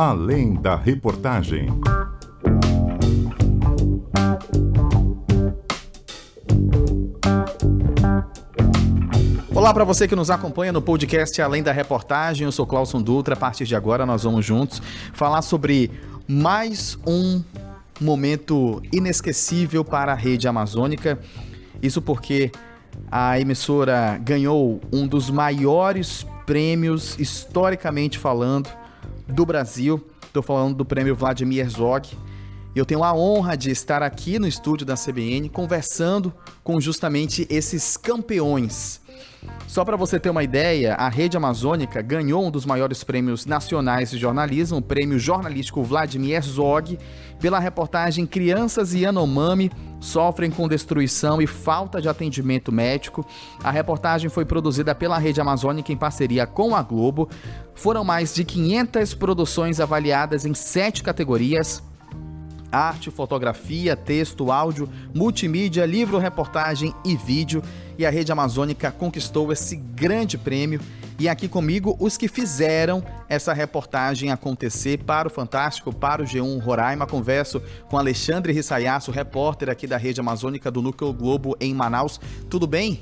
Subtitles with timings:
[0.00, 1.66] Além da reportagem.
[9.52, 12.44] Olá para você que nos acompanha no podcast Além da Reportagem.
[12.44, 13.34] Eu sou Clauson Dutra.
[13.34, 14.80] A partir de agora nós vamos juntos
[15.12, 15.90] falar sobre
[16.28, 17.42] mais um
[18.00, 21.18] momento inesquecível para a rede amazônica.
[21.82, 22.52] Isso porque
[23.10, 28.77] a emissora ganhou um dos maiores prêmios historicamente falando
[29.28, 30.04] do Brasil.
[30.22, 31.68] Estou falando do prêmio Vladimir
[32.68, 32.72] Herzog.
[32.74, 36.32] Eu tenho a honra de estar aqui no estúdio da CBN conversando
[36.62, 39.00] com justamente esses campeões.
[39.66, 44.10] Só para você ter uma ideia, a Rede Amazônica ganhou um dos maiores prêmios nacionais
[44.10, 46.98] de jornalismo, o prêmio jornalístico Vladimir Herzog,
[47.40, 53.26] pela reportagem Crianças e Yanomami sofrem com destruição e falta de atendimento médico.
[53.62, 57.28] A reportagem foi produzida pela Rede Amazônica em parceria com a Globo.
[57.74, 61.82] Foram mais de 500 produções avaliadas em sete categorias:
[62.70, 67.62] arte, fotografia, texto, áudio, multimídia, livro, reportagem e vídeo.
[67.98, 70.80] E a Rede Amazônica conquistou esse grande prêmio.
[71.18, 76.62] E aqui comigo os que fizeram essa reportagem acontecer para o Fantástico, para o G1
[76.62, 77.06] Roraima.
[77.06, 77.60] Converso
[77.90, 82.20] com Alexandre Rissayasso, repórter aqui da Rede Amazônica do Núcleo Globo em Manaus.
[82.48, 83.00] Tudo bem?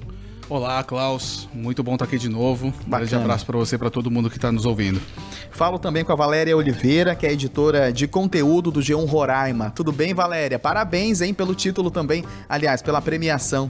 [0.48, 1.48] Olá, Klaus.
[1.52, 2.72] Muito bom estar aqui de novo.
[2.86, 5.00] Um grande abraço para você e para todo mundo que está nos ouvindo.
[5.50, 9.70] Falo também com a Valéria Oliveira, que é editora de conteúdo do G1 Roraima.
[9.70, 10.56] Tudo bem, Valéria?
[10.56, 12.24] Parabéns, hein, pelo título também.
[12.48, 13.68] Aliás, pela premiação.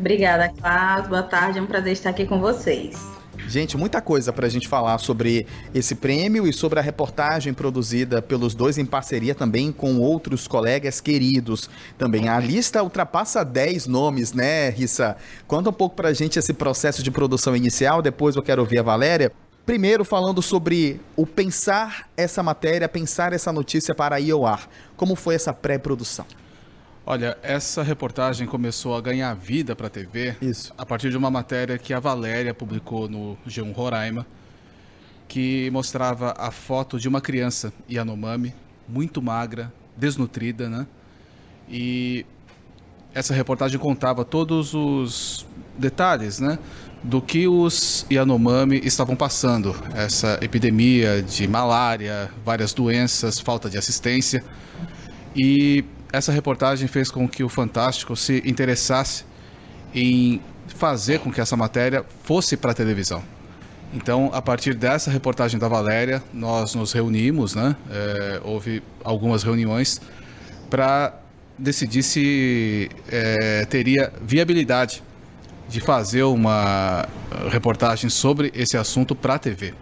[0.00, 1.06] Obrigada, Klaus.
[1.06, 1.60] Boa tarde.
[1.60, 3.09] É um prazer estar aqui com vocês.
[3.50, 8.22] Gente, muita coisa para a gente falar sobre esse prêmio e sobre a reportagem produzida
[8.22, 11.68] pelos dois em parceria também com outros colegas queridos.
[11.98, 15.16] Também a lista ultrapassa 10 nomes, né, Rissa?
[15.48, 18.78] Conta um pouco para a gente esse processo de produção inicial, depois eu quero ouvir
[18.78, 19.32] a Valéria.
[19.66, 24.68] Primeiro, falando sobre o pensar essa matéria, pensar essa notícia para ir ao ar.
[24.96, 26.24] Como foi essa pré-produção?
[27.06, 30.72] Olha, essa reportagem começou a ganhar vida para a TV Isso.
[30.76, 34.26] a partir de uma matéria que a Valéria publicou no G1 Roraima,
[35.26, 38.54] que mostrava a foto de uma criança Yanomami,
[38.88, 40.86] muito magra, desnutrida, né?
[41.68, 42.26] E
[43.14, 45.46] essa reportagem contava todos os
[45.78, 46.58] detalhes, né?
[47.02, 54.44] Do que os Yanomami estavam passando, essa epidemia de malária, várias doenças, falta de assistência.
[55.34, 59.24] E essa reportagem fez com que o Fantástico se interessasse
[59.94, 63.22] em fazer com que essa matéria fosse para a televisão.
[63.92, 67.74] Então, a partir dessa reportagem da Valéria, nós nos reunimos, né?
[67.90, 70.00] É, houve algumas reuniões
[70.68, 71.18] para
[71.58, 75.02] decidir se é, teria viabilidade
[75.68, 77.06] de fazer uma
[77.50, 79.74] reportagem sobre esse assunto para a TV.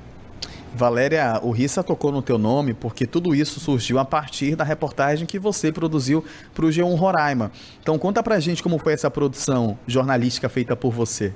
[0.75, 5.27] Valéria, o Rissa tocou no teu nome porque tudo isso surgiu a partir da reportagem
[5.27, 6.25] que você produziu
[6.55, 7.51] para o G1 Roraima.
[7.83, 11.35] Então conta pra gente como foi essa produção jornalística feita por você.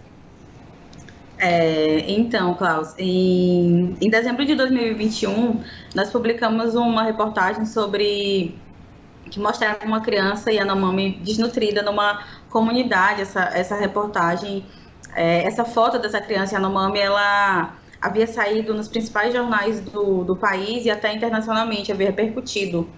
[1.38, 5.60] É, então, Klaus, em, em dezembro de 2021,
[5.92, 8.54] nós publicamos uma reportagem sobre
[9.28, 13.22] que mostrava uma criança Yanomami desnutrida numa comunidade.
[13.22, 14.64] Essa, essa reportagem,
[15.16, 17.72] é, essa foto dessa criança Yanomami, ela
[18.02, 22.88] havia saído nos principais jornais do, do país e até internacionalmente, havia repercutido.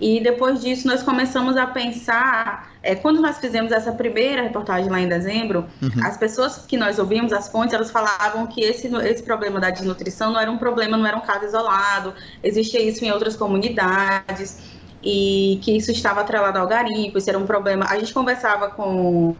[0.00, 4.98] E depois disso, nós começamos a pensar, é, quando nós fizemos essa primeira reportagem lá
[4.98, 6.04] em dezembro, uhum.
[6.04, 10.32] as pessoas que nós ouvimos, as fontes, elas falavam que esse, esse problema da desnutrição
[10.32, 14.58] não era um problema, não era um caso isolado, existia isso em outras comunidades,
[15.02, 17.84] e que isso estava atrelado ao garimpo, isso era um problema.
[17.88, 19.36] A gente conversava com,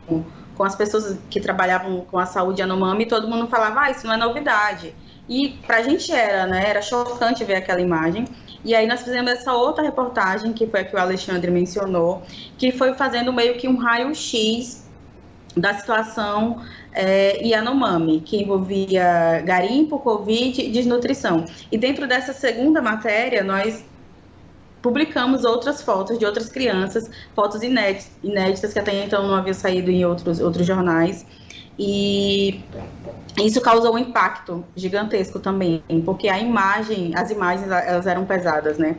[0.55, 4.07] com as pessoas que trabalhavam com a saúde Anomami e todo mundo falava, ah, isso
[4.07, 4.95] não é novidade.
[5.29, 6.69] E para a gente era, né?
[6.69, 8.27] Era chocante ver aquela imagem.
[8.65, 12.23] E aí nós fizemos essa outra reportagem, que foi a que o Alexandre mencionou,
[12.57, 14.85] que foi fazendo meio que um raio-x
[15.57, 21.45] da situação é, Yanomami, que envolvia garimpo, Covid e desnutrição.
[21.71, 23.85] E dentro dessa segunda matéria, nós
[24.81, 29.91] publicamos outras fotos de outras crianças, fotos inéditas, inéditas que até então não haviam saído
[29.91, 31.25] em outros, outros jornais.
[31.79, 32.61] E
[33.43, 38.97] isso causou um impacto gigantesco também, porque a imagem, as imagens elas eram pesadas, né?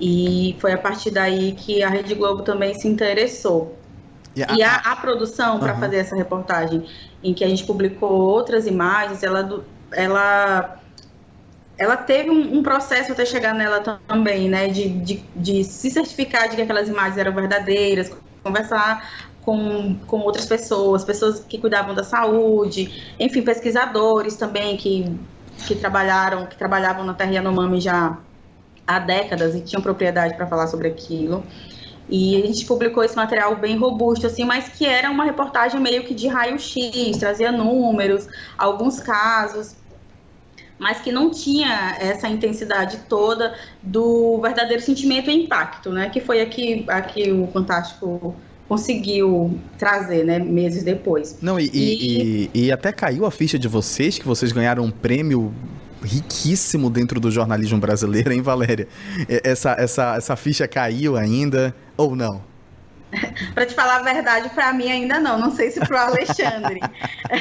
[0.00, 3.76] E foi a partir daí que a Rede Globo também se interessou.
[4.34, 5.80] E a, e a, a produção para uhum.
[5.80, 6.86] fazer essa reportagem,
[7.22, 10.80] em que a gente publicou outras imagens, ela, ela,
[11.76, 14.68] ela teve um, um processo até chegar nela também, né?
[14.68, 18.12] De, de, de se certificar de que aquelas imagens eram verdadeiras,
[18.42, 25.16] conversar com, com outras pessoas, pessoas que cuidavam da saúde, enfim, pesquisadores também que,
[25.66, 28.18] que trabalharam, que trabalhavam na Terra Yanomami já
[28.86, 31.44] há décadas e tinham propriedade para falar sobre aquilo.
[32.08, 36.04] E a gente publicou esse material bem robusto, assim, mas que era uma reportagem meio
[36.04, 38.28] que de raio-x, trazia números,
[38.58, 39.76] alguns casos,
[40.78, 46.10] mas que não tinha essa intensidade toda do verdadeiro sentimento e impacto, né?
[46.10, 48.34] Que foi aqui, aqui o Fantástico
[48.72, 51.36] conseguiu trazer, né, meses depois.
[51.42, 52.50] Não, e, e...
[52.54, 55.52] e, e até caiu a ficha de vocês, que vocês ganharam um prêmio
[56.02, 58.88] riquíssimo dentro do jornalismo brasileiro, hein, Valéria?
[59.28, 62.42] Essa, essa, essa ficha caiu ainda ou não?
[63.52, 65.38] para te falar a verdade, para mim ainda não.
[65.38, 66.80] Não sei se para o Alexandre.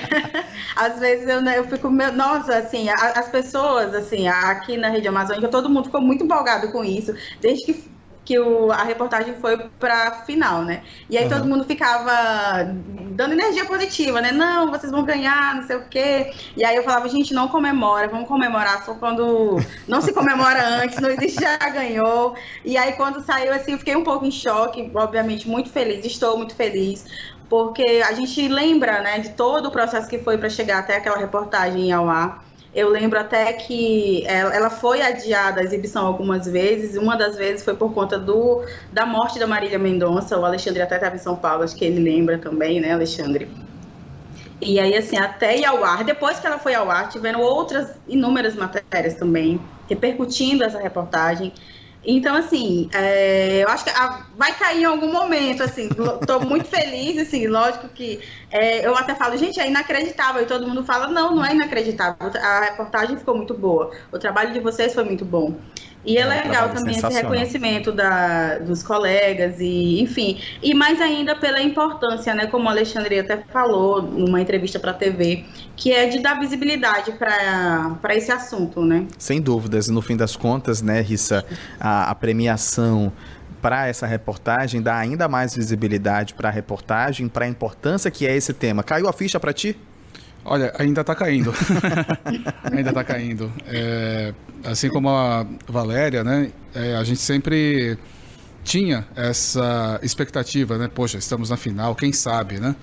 [0.76, 5.48] Às vezes eu, né, eu fico, nossa, assim, as pessoas, assim, aqui na rede amazônica,
[5.48, 7.91] todo mundo ficou muito empolgado com isso, desde que
[8.32, 10.84] que o, a reportagem foi para final, né?
[11.10, 11.30] E aí uhum.
[11.30, 12.64] todo mundo ficava
[13.12, 14.32] dando energia positiva, né?
[14.32, 16.32] Não, vocês vão ganhar, não sei o quê.
[16.56, 20.98] E aí eu falava, gente, não comemora, vamos comemorar só quando não se comemora antes,
[21.00, 22.34] não existe já ganhou.
[22.64, 26.38] E aí quando saiu assim, eu fiquei um pouco em choque, obviamente muito feliz, estou
[26.38, 27.06] muito feliz,
[27.50, 31.18] porque a gente lembra, né, de todo o processo que foi para chegar até aquela
[31.18, 32.46] reportagem ao ar.
[32.74, 36.96] Eu lembro até que ela foi adiada a exibição algumas vezes.
[36.96, 38.64] Uma das vezes foi por conta do,
[38.94, 40.40] da morte da Marília Mendonça.
[40.40, 43.50] O Alexandre até estava em São Paulo, acho que ele lembra também, né, Alexandre?
[44.62, 46.06] E aí, assim, até ir ao ar.
[46.06, 49.60] Depois que ela foi ao ar, tiveram outras inúmeras matérias também
[49.90, 51.52] repercutindo essa reportagem.
[52.04, 55.88] Então, assim, é, eu acho que a, vai cair em algum momento, assim,
[56.20, 58.20] estou muito feliz, assim, lógico que
[58.50, 62.32] é, eu até falo, gente, é inacreditável, e todo mundo fala, não, não é inacreditável,
[62.42, 65.56] a reportagem ficou muito boa, o trabalho de vocês foi muito bom.
[66.06, 71.36] E é, é legal também esse reconhecimento da, dos colegas e, enfim, e mais ainda
[71.36, 75.46] pela importância, né, como o Alexandre até falou numa entrevista para a TV,
[75.76, 79.06] que é de dar visibilidade para esse assunto, né?
[79.18, 81.46] Sem dúvidas, no fim das contas, né, Rissa,
[81.80, 83.12] a, a premiação
[83.62, 88.36] para essa reportagem dá ainda mais visibilidade para a reportagem, para a importância que é
[88.36, 88.82] esse tema.
[88.82, 89.78] Caiu a ficha para ti?
[90.44, 91.54] Olha, ainda está caindo.
[92.64, 93.52] ainda está caindo.
[93.68, 94.34] É,
[94.64, 96.52] assim como a Valéria, né?
[96.74, 97.98] É, a gente sempre
[98.64, 100.90] tinha essa expectativa, né?
[100.94, 102.76] Poxa, estamos na final, quem sabe, né?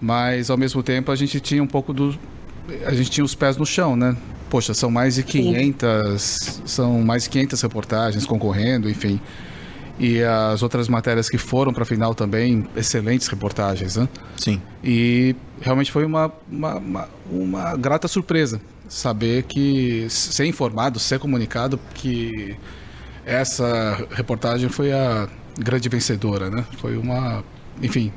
[0.00, 2.18] Mas ao mesmo tempo a gente tinha um pouco do
[2.84, 4.16] a gente tinha os pés no chão, né?
[4.50, 6.62] Poxa, são mais de 500, Sim.
[6.66, 9.20] são mais de 500 reportagens concorrendo, enfim.
[9.98, 14.08] E as outras matérias que foram para a final também, excelentes reportagens, né?
[14.36, 14.60] Sim.
[14.84, 21.78] E realmente foi uma, uma, uma, uma grata surpresa saber que, ser informado, ser comunicado
[21.94, 22.56] que
[23.24, 25.28] essa reportagem foi a
[25.58, 26.64] grande vencedora, né?
[26.78, 27.42] Foi uma.
[27.82, 28.12] Enfim.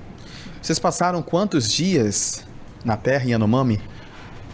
[0.61, 2.45] Vocês passaram quantos dias
[2.83, 3.81] na Terra em Yanomami?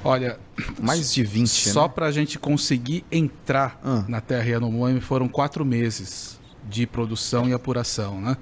[0.03, 0.37] Olha.
[0.79, 1.91] Mais de 20, Só né?
[1.93, 4.05] para a gente conseguir entrar ah.
[4.07, 8.37] na Terra Yanomami foram quatro meses de produção e apuração, né?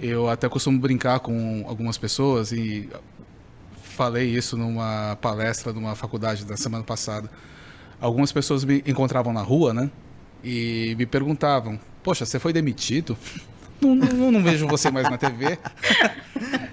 [0.00, 2.88] Eu até costumo brincar com algumas pessoas e
[3.82, 7.30] falei isso numa palestra numa faculdade da semana passada.
[8.00, 9.90] Algumas pessoas me encontravam na rua, né?
[10.42, 13.16] E me perguntavam: Poxa, você foi demitido?
[13.80, 15.58] Não, não, não vejo você mais na TV.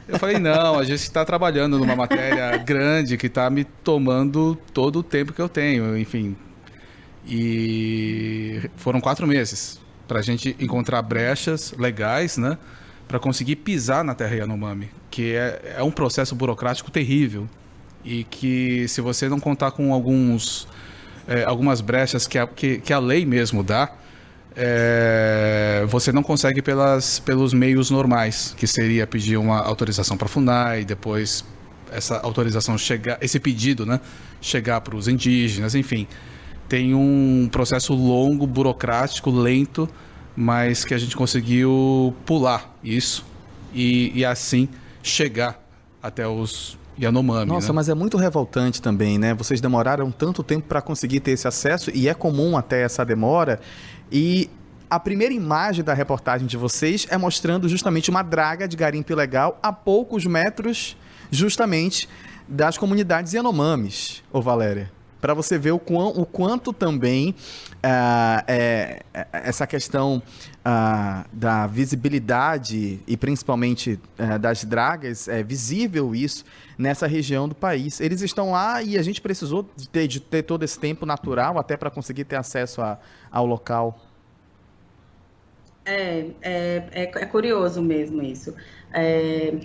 [0.07, 4.99] Eu falei: Não, a gente está trabalhando numa matéria grande que está me tomando todo
[4.99, 6.37] o tempo que eu tenho, enfim.
[7.27, 12.57] E foram quatro meses para a gente encontrar brechas legais, né?
[13.07, 17.47] Para conseguir pisar na terra Yanomami, que é, é um processo burocrático terrível
[18.03, 20.67] e que se você não contar com alguns
[21.27, 23.91] é, algumas brechas que a, que, que a lei mesmo dá,
[24.55, 30.29] é, você não consegue pelas, pelos meios normais, que seria pedir uma autorização para a
[30.29, 31.45] FUNAI, depois
[31.91, 33.99] essa autorização chegar, esse pedido, né,
[34.41, 36.07] chegar para os indígenas, enfim
[36.69, 39.89] tem um processo longo, burocrático, lento,
[40.35, 43.25] mas que a gente conseguiu pular isso
[43.73, 44.69] e, e assim
[45.01, 45.59] chegar
[46.01, 47.47] até os Yanomami.
[47.47, 47.73] Nossa, né?
[47.73, 49.33] mas é muito revoltante também, né?
[49.33, 53.59] Vocês demoraram tanto tempo para conseguir ter esse acesso e é comum até essa demora.
[54.11, 54.47] E
[54.89, 59.57] a primeira imagem da reportagem de vocês é mostrando justamente uma draga de garimpo ilegal
[59.63, 60.95] a poucos metros,
[61.31, 62.07] justamente,
[62.47, 67.35] das comunidades Yanomamis, ô Valéria para você ver o, quão, o quanto também
[67.77, 70.21] uh, é, essa questão
[70.59, 76.45] uh, da visibilidade e principalmente uh, das dragas, é visível isso
[76.77, 77.99] nessa região do país.
[77.99, 81.57] Eles estão lá e a gente precisou de ter, de ter todo esse tempo natural
[81.57, 82.97] até para conseguir ter acesso a,
[83.31, 83.99] ao local.
[85.85, 88.53] É, é, é, é curioso mesmo isso.
[88.93, 89.55] É,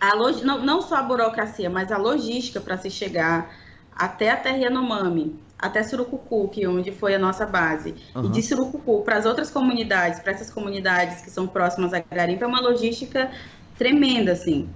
[0.00, 3.50] a não, não só a burocracia, mas a logística para se chegar
[3.98, 5.36] até a terra Yanomami.
[5.58, 8.26] até Surucucu, que é onde foi a nossa base, uhum.
[8.26, 12.44] e de Surucucu para as outras comunidades, para essas comunidades que são próximas a Garimpo,
[12.44, 13.28] é uma logística
[13.76, 14.68] tremenda, assim.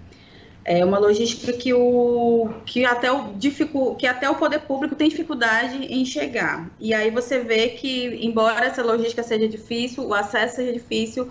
[0.64, 5.08] É uma logística que, o, que, até o, dificu, que até o poder público tem
[5.08, 6.70] dificuldade em chegar.
[6.80, 11.30] E aí você vê que, embora essa logística seja difícil, o acesso seja difícil,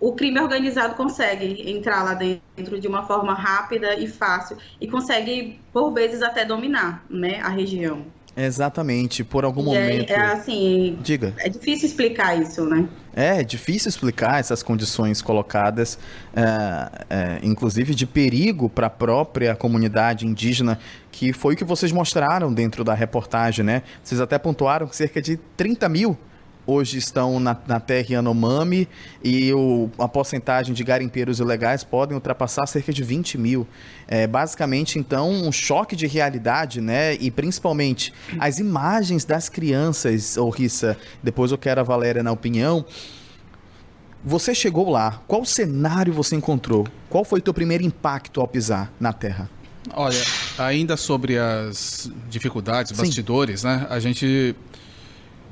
[0.00, 5.60] o crime organizado consegue entrar lá dentro de uma forma rápida e fácil e consegue,
[5.72, 8.04] por vezes, até dominar né, a região.
[8.40, 10.10] Exatamente, por algum e momento.
[10.12, 10.96] É, é, assim.
[11.02, 11.34] Diga.
[11.38, 12.88] É difícil explicar isso, né?
[13.12, 15.98] É, é difícil explicar essas condições colocadas,
[16.36, 20.78] é, é, inclusive de perigo para a própria comunidade indígena,
[21.10, 23.82] que foi o que vocês mostraram dentro da reportagem, né?
[24.04, 26.16] Vocês até pontuaram que cerca de 30 mil
[26.68, 28.86] hoje estão na, na terra Yanomami
[29.24, 33.66] e o, a porcentagem de garimpeiros ilegais podem ultrapassar cerca de 20 mil.
[34.06, 37.14] É, basicamente, então, um choque de realidade, né?
[37.14, 42.84] E principalmente as imagens das crianças, ô Rissa, depois eu quero a Valéria na opinião.
[44.22, 46.86] Você chegou lá, qual cenário você encontrou?
[47.08, 49.48] Qual foi o teu primeiro impacto ao pisar na terra?
[49.94, 50.20] Olha,
[50.58, 53.68] ainda sobre as dificuldades, bastidores, Sim.
[53.68, 53.86] né?
[53.88, 54.54] A gente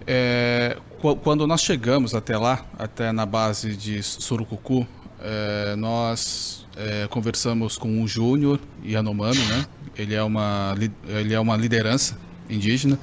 [0.06, 0.76] é,
[1.22, 4.86] quando nós chegamos até lá, até na base de Surucucu,
[5.20, 9.66] é, nós é, conversamos com o Júnior Yanomami, né?
[9.96, 10.74] Ele é uma
[11.06, 12.98] ele é uma liderança indígena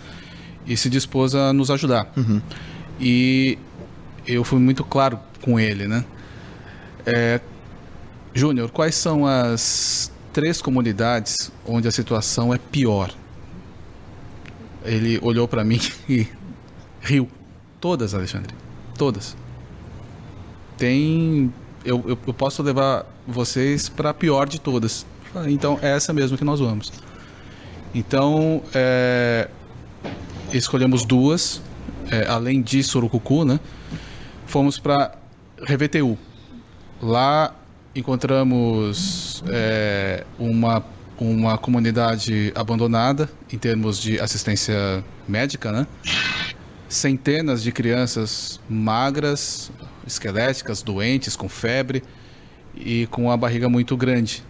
[0.65, 2.11] e se dispôs a nos ajudar.
[2.15, 2.41] Uhum.
[2.99, 3.57] E
[4.27, 6.05] eu fui muito claro com ele, né?
[7.05, 7.41] É,
[8.33, 13.13] Júnior, quais são as três comunidades onde a situação é pior?
[14.85, 16.27] Ele olhou para mim e
[17.01, 17.27] Rio.
[17.83, 18.55] Todas, Alexandre.
[18.97, 19.35] Todas.
[20.77, 21.53] Tem.
[21.83, 25.05] Eu, eu, eu posso levar vocês para a pior de todas.
[25.47, 26.93] Então, é essa mesmo que nós vamos.
[27.93, 29.49] Então, é,
[30.53, 31.61] escolhemos duas,
[32.09, 33.59] é, além de Surucucu, né?
[34.45, 35.17] Fomos para
[35.59, 36.17] RVTU.
[37.01, 37.53] Lá
[37.93, 40.85] encontramos é, uma,
[41.19, 45.85] uma comunidade abandonada em termos de assistência médica, né?
[46.93, 49.71] Centenas de crianças magras,
[50.05, 52.03] esqueléticas, doentes, com febre
[52.75, 54.43] e com a barriga muito grande,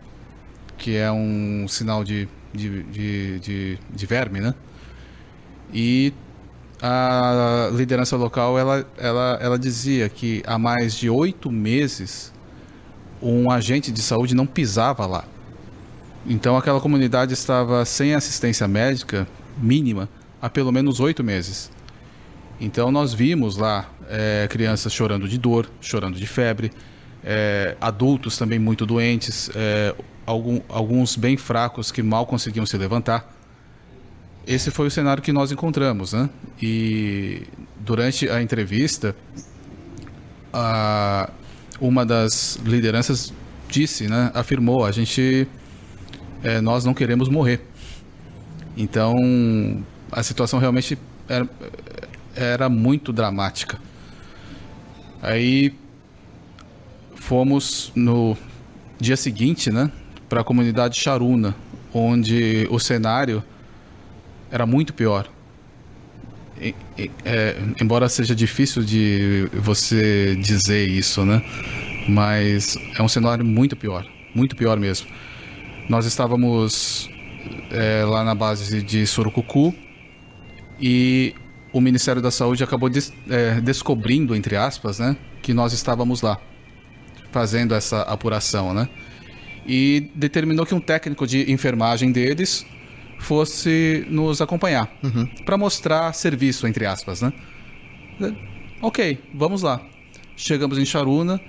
[0.77, 4.53] que é um sinal de, de, de, de, de verme, né?
[5.73, 6.13] E
[6.81, 12.33] a liderança local ela, ela, ela dizia que há mais de oito meses
[13.21, 15.25] um agente de saúde não pisava lá.
[16.25, 20.09] Então aquela comunidade estava sem assistência médica mínima
[20.41, 21.71] há pelo menos oito meses.
[22.63, 26.71] Então nós vimos lá é, crianças chorando de dor, chorando de febre,
[27.21, 29.93] é, adultos também muito doentes, é,
[30.25, 33.29] algum, alguns bem fracos que mal conseguiam se levantar.
[34.47, 36.29] Esse foi o cenário que nós encontramos, né?
[36.61, 37.43] E
[37.81, 39.13] durante a entrevista,
[40.53, 41.29] a,
[41.81, 43.33] uma das lideranças
[43.67, 44.31] disse, né?
[44.33, 45.49] Afirmou, a gente,
[46.41, 47.59] é, nós não queremos morrer.
[48.77, 49.13] Então,
[50.09, 51.47] a situação realmente era,
[52.35, 53.79] era muito dramática.
[55.21, 55.73] Aí
[57.15, 58.35] fomos no
[58.99, 59.91] dia seguinte, né,
[60.27, 61.55] para a comunidade Charuna,
[61.93, 63.43] onde o cenário
[64.51, 65.29] era muito pior.
[67.25, 71.43] É, embora seja difícil de você dizer isso, né?
[72.07, 75.07] Mas é um cenário muito pior, muito pior mesmo.
[75.89, 77.09] Nós estávamos
[77.71, 79.73] é, lá na base de Surucucu
[80.79, 81.35] e
[81.73, 86.39] o Ministério da Saúde acabou des, é, descobrindo, entre aspas, né, que nós estávamos lá
[87.31, 88.87] fazendo essa apuração, né?
[89.65, 92.63] E determinou que um técnico de enfermagem deles
[93.17, 95.25] fosse nos acompanhar uhum.
[95.43, 97.33] para mostrar serviço, entre aspas, né?
[98.81, 99.81] Ok, vamos lá.
[100.35, 101.41] Chegamos em Charuna.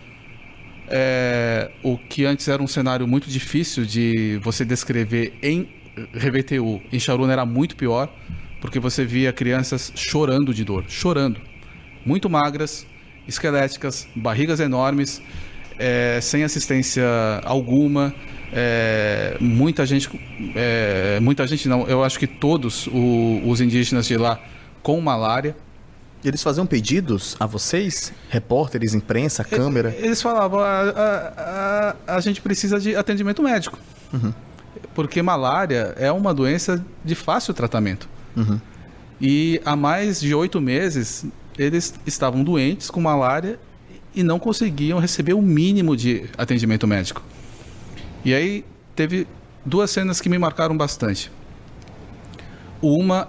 [0.88, 5.68] É, o que antes era um cenário muito difícil de você descrever em
[6.14, 8.12] RBTU, em Charuna era muito pior
[8.64, 11.38] porque você via crianças chorando de dor, chorando,
[12.02, 12.86] muito magras,
[13.28, 15.20] esqueléticas, barrigas enormes,
[15.78, 17.04] é, sem assistência
[17.44, 18.14] alguma,
[18.50, 20.08] é, muita gente,
[20.56, 24.40] é, muita gente não, eu acho que todos o, os indígenas de lá
[24.82, 25.54] com malária.
[26.24, 29.94] Eles faziam pedidos a vocês, repórteres, imprensa, câmera?
[29.98, 33.78] Eles falavam, a, a, a, a gente precisa de atendimento médico.
[34.10, 34.32] Uhum.
[34.94, 38.13] Porque malária é uma doença de fácil tratamento.
[38.36, 38.60] Uhum.
[39.20, 41.24] E há mais de oito meses
[41.56, 43.58] eles estavam doentes com malária
[44.14, 47.22] e não conseguiam receber o mínimo de atendimento médico.
[48.24, 48.64] E aí
[48.94, 49.26] teve
[49.64, 51.30] duas cenas que me marcaram bastante.
[52.80, 53.28] Uma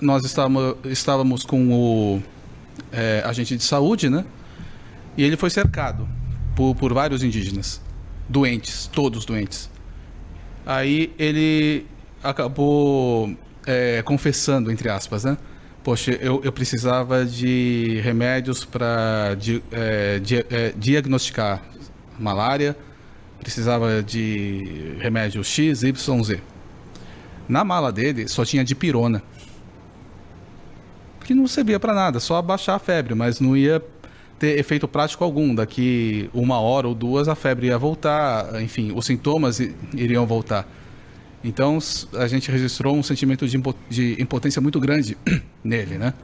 [0.00, 2.22] nós estávamos, estávamos com o
[2.92, 4.24] é, agente de saúde, né?
[5.16, 6.08] E ele foi cercado
[6.54, 7.80] por, por vários indígenas,
[8.28, 9.70] doentes, todos doentes.
[10.66, 11.86] Aí ele
[12.22, 13.34] acabou
[13.66, 15.36] é, confessando, entre aspas, né?
[15.82, 21.62] Poxa, eu, eu precisava de remédios para di, é, di, é, diagnosticar
[22.18, 22.76] malária,
[23.38, 26.40] precisava de remédio X, Y, Z.
[27.46, 29.22] Na mala dele só tinha dipirona.
[31.22, 33.82] Que não servia para nada, só abaixar a febre, mas não ia
[34.38, 35.54] ter efeito prático algum.
[35.54, 39.60] Daqui uma hora ou duas a febre ia voltar, enfim, os sintomas
[39.92, 40.66] iriam voltar.
[41.44, 41.78] Então
[42.14, 45.16] a gente registrou um sentimento de, impotência muito grande
[45.62, 46.14] nele, né?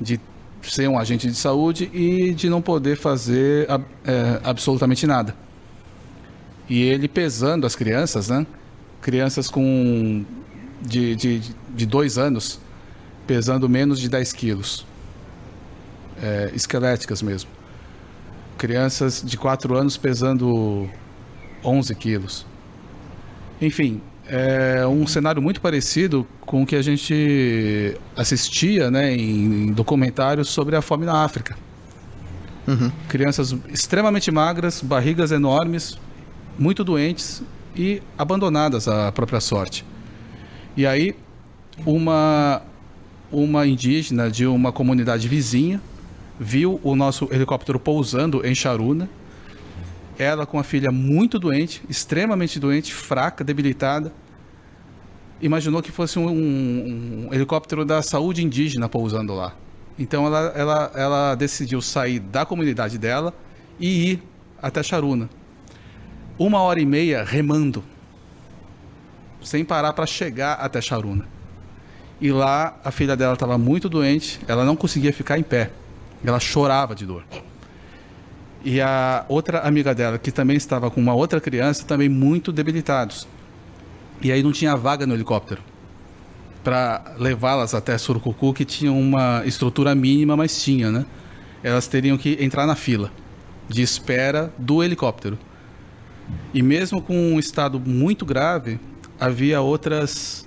[0.00, 0.20] De
[0.62, 3.66] ser um agente de saúde e de não poder fazer
[4.04, 5.34] é, absolutamente nada.
[6.70, 8.46] E ele pesando as crianças, né?
[9.00, 10.24] Crianças com
[10.80, 11.40] de, de,
[11.74, 12.60] de dois anos
[13.26, 14.86] pesando menos de 10 quilos,
[16.22, 17.50] é, esqueléticas mesmo.
[18.56, 20.88] Crianças de 4 anos pesando
[21.64, 22.46] 11 quilos.
[23.60, 30.48] Enfim, é um cenário muito parecido com o que a gente assistia né, em, documentários
[30.48, 31.56] sobre a fome na África.
[32.66, 32.90] Uhum.
[33.08, 35.98] Crianças extremamente magras, barrigas enormes,
[36.58, 37.42] muito doentes
[37.74, 39.84] e abandonadas à própria sorte.
[40.76, 41.14] E aí,
[41.84, 42.62] uma,
[43.30, 45.80] uma indígena de uma comunidade vizinha
[46.38, 49.08] viu o nosso helicóptero pousando em Charuna.
[50.18, 54.12] Ela com a filha muito doente, extremamente doente, fraca, debilitada,
[55.40, 59.54] imaginou que fosse um, um, um helicóptero da saúde indígena pousando lá.
[59.98, 63.34] Então ela, ela, ela decidiu sair da comunidade dela
[63.78, 64.22] e ir
[64.60, 65.28] até Charuna.
[66.38, 67.84] Uma hora e meia remando,
[69.42, 71.26] sem parar para chegar até Charuna.
[72.20, 75.70] E lá a filha dela estava muito doente, ela não conseguia ficar em pé,
[76.24, 77.24] ela chorava de dor.
[78.64, 83.26] E a outra amiga dela, que também estava com uma outra criança, também muito debilitados.
[84.20, 85.62] E aí não tinha vaga no helicóptero
[86.62, 91.04] para levá-las até Surucucu, que tinha uma estrutura mínima, mas tinha, né?
[91.62, 93.10] Elas teriam que entrar na fila
[93.68, 95.38] de espera do helicóptero.
[96.54, 98.78] E mesmo com um estado muito grave,
[99.18, 100.46] havia outras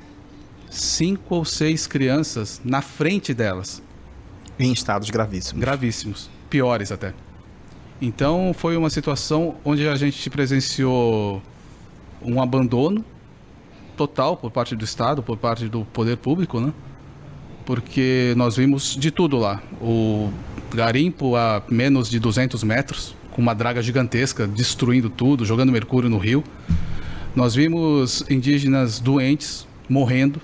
[0.69, 3.81] cinco ou seis crianças na frente delas.
[4.57, 5.59] Em estados gravíssimos.
[5.59, 6.29] Gravíssimos.
[6.49, 7.13] Piores até.
[8.01, 11.41] Então foi uma situação onde a gente presenciou
[12.21, 13.03] um abandono
[13.95, 16.73] total por parte do Estado, por parte do poder público, né?
[17.65, 19.61] Porque nós vimos de tudo lá.
[19.81, 20.29] O
[20.73, 26.17] garimpo a menos de 200 metros, com uma draga gigantesca, destruindo tudo, jogando mercúrio no
[26.17, 26.43] rio.
[27.35, 30.41] Nós vimos indígenas doentes, morrendo.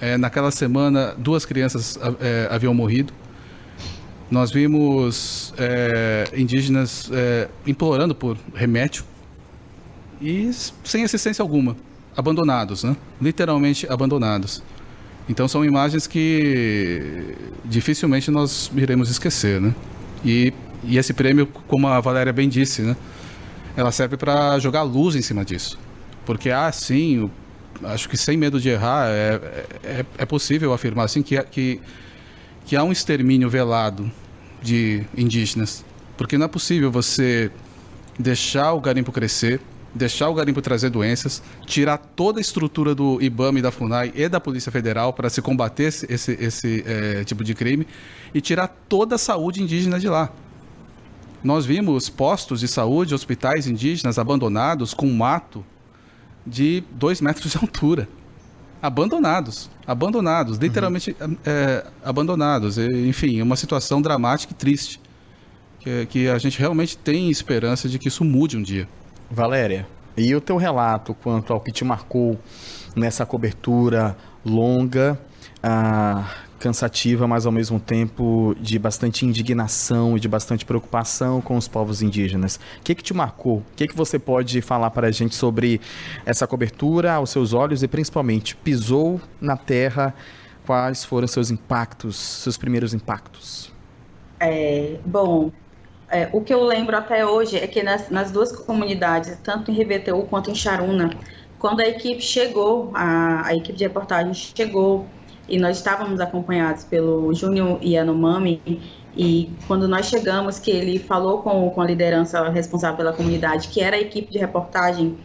[0.00, 3.12] É, naquela semana, duas crianças é, haviam morrido.
[4.34, 9.04] Nós vimos é, indígenas é, implorando por remédio
[10.20, 10.50] e
[10.82, 11.76] sem assistência alguma
[12.16, 12.96] abandonados, né?
[13.22, 14.60] Literalmente abandonados.
[15.28, 19.72] Então são imagens que dificilmente nós iremos esquecer, né?
[20.24, 22.96] E, e esse prêmio, como a Valéria bem disse, né?
[23.76, 25.78] Ela serve para jogar luz em cima disso.
[26.26, 27.30] Porque, ah, sim,
[27.84, 29.40] acho que sem medo de errar, é,
[29.84, 31.80] é, é possível afirmar assim que, que,
[32.66, 34.10] que há um extermínio velado
[34.64, 35.84] de indígenas.
[36.16, 37.50] Porque não é possível você
[38.18, 39.60] deixar o garimpo crescer,
[39.94, 44.28] deixar o garimpo trazer doenças, tirar toda a estrutura do IBAMA e da FUNAI e
[44.28, 47.86] da Polícia Federal para se combater esse, esse, esse é, tipo de crime
[48.32, 50.32] e tirar toda a saúde indígena de lá.
[51.42, 55.64] Nós vimos postos de saúde, hospitais indígenas abandonados com mato
[56.46, 58.08] de dois metros de altura.
[58.86, 61.38] Abandonados, abandonados, literalmente uhum.
[61.46, 62.76] é, abandonados.
[62.76, 65.00] Enfim, uma situação dramática e triste.
[65.80, 68.86] Que, que a gente realmente tem esperança de que isso mude um dia.
[69.30, 72.38] Valéria, e o teu relato quanto ao que te marcou
[72.94, 75.18] nessa cobertura longa,
[75.62, 76.30] ah,
[76.64, 82.00] cansativa, mas ao mesmo tempo de bastante indignação e de bastante preocupação com os povos
[82.00, 82.58] indígenas.
[82.80, 83.58] O que, que te marcou?
[83.58, 85.78] O que, que você pode falar para a gente sobre
[86.24, 90.14] essa cobertura aos seus olhos e principalmente pisou na terra?
[90.64, 93.70] Quais foram seus impactos, seus primeiros impactos?
[94.40, 95.52] É, bom,
[96.08, 99.82] é, o que eu lembro até hoje é que nas, nas, duas comunidades, tanto em
[99.82, 101.10] RBTU quanto em Charuna,
[101.58, 105.06] quando a equipe chegou, a, a, equipe de reportagem chegou
[105.48, 108.60] e nós estávamos acompanhados pelo Júnior Yanomami
[109.16, 113.80] e quando nós chegamos, que ele falou com, com a liderança responsável pela comunidade, que
[113.80, 115.16] era a equipe de reportagem,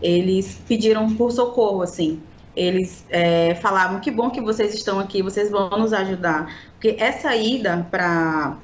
[0.00, 2.20] eles pediram por socorro, assim.
[2.56, 6.50] eles é, falavam que bom que vocês estão aqui, vocês vão nos ajudar.
[6.72, 8.56] Porque essa ida para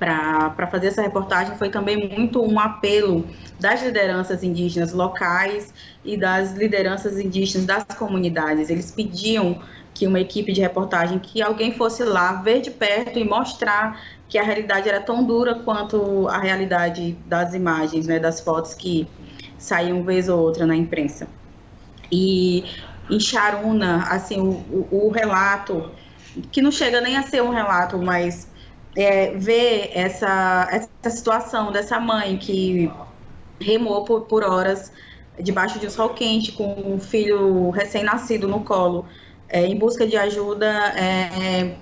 [0.00, 3.28] para fazer essa reportagem foi também muito um apelo
[3.60, 8.70] das lideranças indígenas locais e das lideranças indígenas das comunidades.
[8.70, 9.60] Eles pediam
[9.92, 14.38] que uma equipe de reportagem, que alguém fosse lá ver de perto e mostrar que
[14.38, 19.06] a realidade era tão dura quanto a realidade das imagens, né, das fotos que
[19.58, 21.28] saíam vez ou outra na imprensa.
[22.10, 22.64] E
[23.10, 25.90] em Charuna, assim, o, o, o relato,
[26.50, 28.49] que não chega nem a ser um relato, mas
[28.96, 32.90] é, ver essa, essa situação dessa mãe que
[33.60, 34.92] remou por, por horas
[35.38, 39.06] debaixo de um sol quente com um filho recém-nascido no colo
[39.48, 41.76] é, em busca de ajuda é,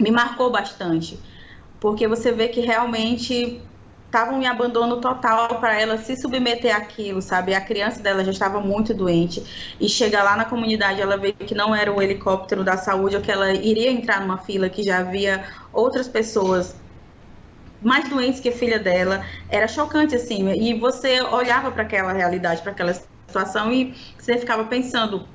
[0.00, 1.18] me marcou bastante.
[1.80, 3.60] Porque você vê que realmente
[4.12, 7.54] estavam em abandono total para ela se submeter àquilo, sabe?
[7.54, 9.42] A criança dela já estava muito doente
[9.80, 13.22] e chega lá na comunidade, ela vê que não era o helicóptero da saúde ou
[13.22, 16.82] que ela iria entrar numa fila que já havia outras pessoas
[17.80, 19.24] mais doentes que a filha dela.
[19.48, 24.64] Era chocante assim, e você olhava para aquela realidade, para aquela situação e você ficava
[24.66, 25.28] pensando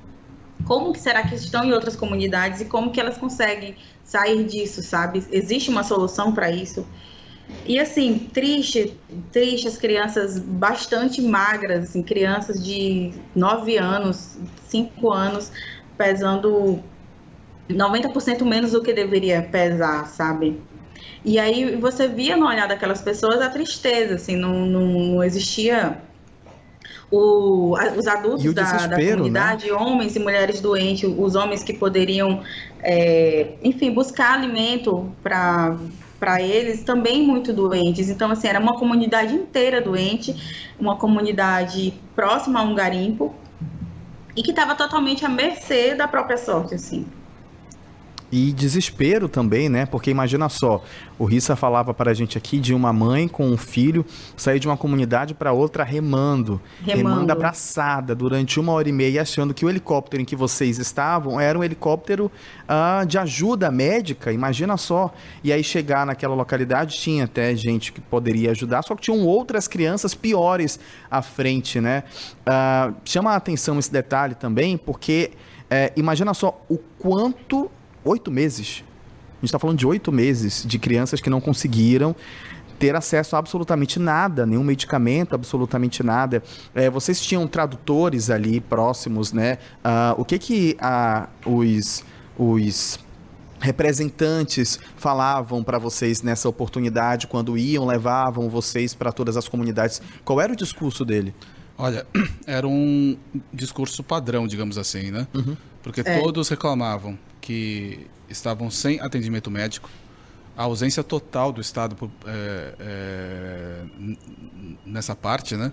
[0.66, 4.82] como que será que estão em outras comunidades e como que elas conseguem sair disso,
[4.84, 5.26] sabe?
[5.32, 6.88] Existe uma solução para isso?
[7.66, 8.98] E assim, triste,
[9.32, 15.52] triste as crianças bastante magras, assim, crianças de 9 anos, 5 anos,
[15.98, 16.82] pesando
[17.70, 20.62] 90% menos do que deveria pesar, sabe?
[21.26, 26.02] E aí você via no olhar daquelas pessoas a tristeza, assim, não, não existia
[27.12, 29.12] o, os adultos da, da, né?
[29.12, 29.74] comunidade, né?
[29.74, 32.42] homens e mulheres doentes, os homens que poderiam,
[32.82, 35.78] é, enfim, buscar alimento para
[36.19, 38.10] para eles também muito doentes.
[38.10, 40.36] Então, assim, era uma comunidade inteira doente,
[40.80, 43.36] uma comunidade próxima a um garimpo
[44.36, 47.06] e que estava totalmente à mercê da própria sorte, assim.
[48.30, 49.86] E desespero também, né?
[49.86, 50.84] Porque imagina só,
[51.18, 54.68] o Rissa falava para a gente aqui de uma mãe com um filho sair de
[54.68, 59.66] uma comunidade para outra remando, remando, remando abraçada durante uma hora e meia, achando que
[59.66, 62.30] o helicóptero em que vocês estavam era um helicóptero
[62.63, 64.34] uh, de ajuda médica.
[64.34, 65.13] Imagina só.
[65.42, 69.70] E aí chegar naquela localidade tinha até gente que poderia ajudar, só que tinham outras
[69.70, 72.04] crianças piores à frente, né?
[72.42, 75.32] Uh, chama a atenção esse detalhe também, porque
[75.70, 77.70] é, imagina só o quanto
[78.08, 78.84] oito meses.
[79.30, 82.15] A gente está falando de oito meses de crianças que não conseguiram
[82.80, 86.43] ter acesso a absolutamente nada, nenhum medicamento, absolutamente nada.
[86.74, 89.58] É, vocês tinham tradutores ali próximos, né?
[89.84, 92.04] Uh, o que que uh, os,
[92.38, 93.00] os
[93.60, 100.02] representantes falavam para vocês nessa oportunidade, quando iam, levavam vocês para todas as comunidades?
[100.24, 101.34] Qual era o discurso dele?
[101.78, 102.06] Olha,
[102.46, 103.17] era um
[103.52, 105.28] discurso padrão, digamos assim, né?
[105.34, 105.58] Uhum.
[105.82, 106.20] Porque é.
[106.20, 107.17] todos reclamavam
[107.48, 109.90] que estavam sem atendimento médico,
[110.58, 113.82] a ausência total do Estado é, é,
[114.86, 115.72] nessa parte, né?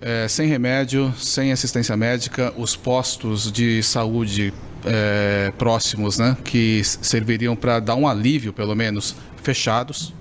[0.00, 4.54] É, sem remédio, sem assistência médica, os postos de saúde
[4.86, 10.14] é, próximos, né, que serviriam para dar um alívio, pelo menos, fechados,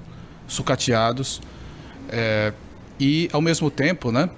[0.48, 1.40] sucateados,
[2.10, 2.52] é,
[3.00, 4.30] e ao mesmo tempo, né,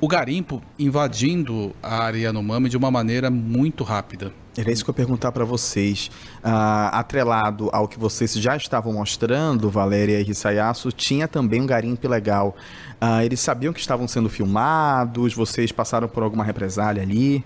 [0.00, 4.32] o garimpo invadindo a área Yanomami de uma maneira muito rápida.
[4.56, 6.10] Era isso que eu ia perguntar para vocês.
[6.38, 12.06] Uh, atrelado ao que vocês já estavam mostrando, Valéria e Rissayasu, tinha também um garimpo
[12.06, 12.56] legal.
[13.02, 15.34] Uh, eles sabiam que estavam sendo filmados?
[15.34, 17.44] Vocês passaram por alguma represália ali?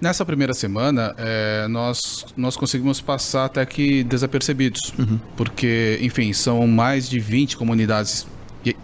[0.00, 4.92] Nessa primeira semana, é, nós, nós conseguimos passar até que desapercebidos.
[4.98, 5.18] Uhum.
[5.34, 8.26] Porque, enfim, são mais de 20 comunidades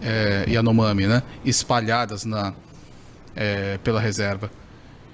[0.00, 1.22] é, Yanomami, né?
[1.44, 2.54] Espalhadas na,
[3.34, 4.50] é, pela reserva.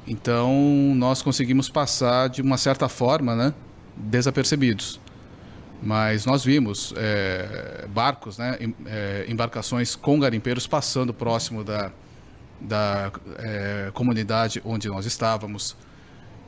[0.07, 0.53] Então,
[0.95, 3.55] nós conseguimos passar de uma certa forma, né,
[3.97, 5.01] desapercebidos.
[5.83, 11.93] Mas nós vimos é, barcos, né, é, embarcações com garimpeiros passando próximo da,
[12.61, 15.77] da é, comunidade onde nós estávamos.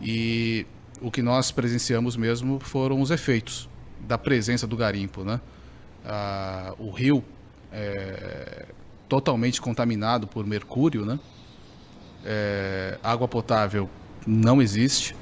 [0.01, 0.67] E
[1.01, 3.69] o que nós presenciamos mesmo foram os efeitos
[4.01, 5.25] da presença do garimpo.
[5.25, 5.41] Né?
[6.05, 7.23] Ah, o rio
[7.73, 8.67] é,
[9.09, 11.19] totalmente contaminado por mercúrio, né?
[12.25, 13.89] É, água potável
[14.27, 15.15] não existe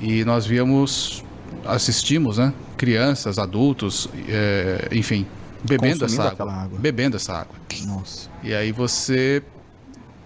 [0.00, 1.24] e nós víamos,
[1.64, 5.26] assistimos, né, crianças, adultos, é, enfim,
[5.64, 7.56] bebendo essa água, água, bebendo essa água.
[7.86, 8.28] Nossa.
[8.42, 9.42] E aí você,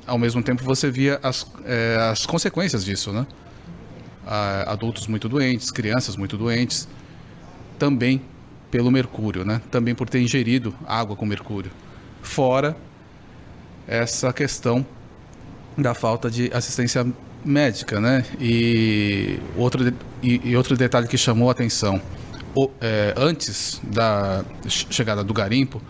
[0.07, 3.27] ao mesmo tempo, você via as, é, as consequências disso, né?
[4.67, 6.89] adultos muito doentes, crianças muito doentes,
[7.77, 8.23] também
[8.71, 9.61] pelo mercúrio, né?
[9.71, 11.71] Também por ter ingerido água com mercúrio.
[12.23, 12.77] Fora
[13.87, 14.87] essa questão
[15.77, 17.07] da falta de assistência
[17.45, 18.25] médica, né?
[18.41, 22.01] E outro, e, e outro detalhe que chamou a atenção.
[22.55, 25.81] O, é, antes da chegada do garimpo,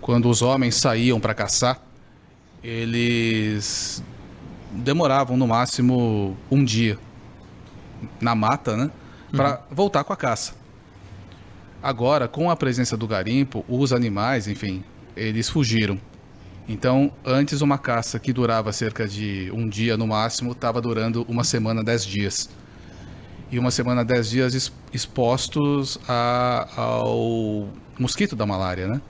[0.00, 1.80] quando os homens saíam para caçar,
[2.62, 4.02] eles
[4.72, 6.98] demoravam no máximo um dia
[8.20, 8.90] na mata, né?
[9.30, 9.74] Para uhum.
[9.74, 10.54] voltar com a caça.
[11.82, 14.82] Agora, com a presença do garimpo, os animais, enfim,
[15.16, 16.00] eles fugiram.
[16.68, 21.42] Então, antes uma caça que durava cerca de um dia no máximo, estava durando uma
[21.42, 22.50] semana, dez dias.
[23.50, 29.00] E uma semana, dez dias expostos a, ao mosquito da malária, né?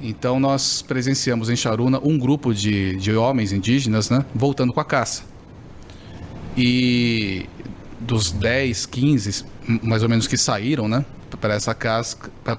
[0.00, 4.24] Então, nós presenciamos em Charuna um grupo de, de homens indígenas, né?
[4.34, 5.22] Voltando com a caça.
[6.56, 7.46] E
[8.00, 9.44] dos 10, 15,
[9.84, 11.04] mais ou menos, que saíram, né?
[11.40, 12.16] Para essa, caça,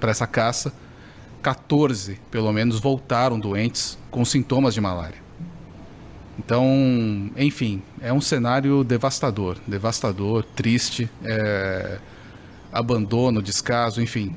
[0.08, 0.72] essa caça,
[1.44, 5.22] 14, pelo menos, voltaram doentes com sintomas de malária.
[6.38, 11.98] Então, enfim, é um cenário devastador, devastador, triste, é,
[12.72, 14.34] abandono, descaso, enfim,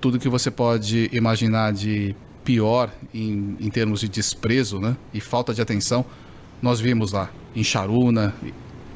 [0.00, 5.54] tudo que você pode imaginar de pior em, em termos de desprezo né, e falta
[5.54, 6.04] de atenção,
[6.60, 8.34] nós vimos lá em Charuna,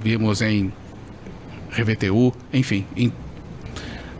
[0.01, 0.73] vimos em
[1.71, 3.13] RVTU, enfim, em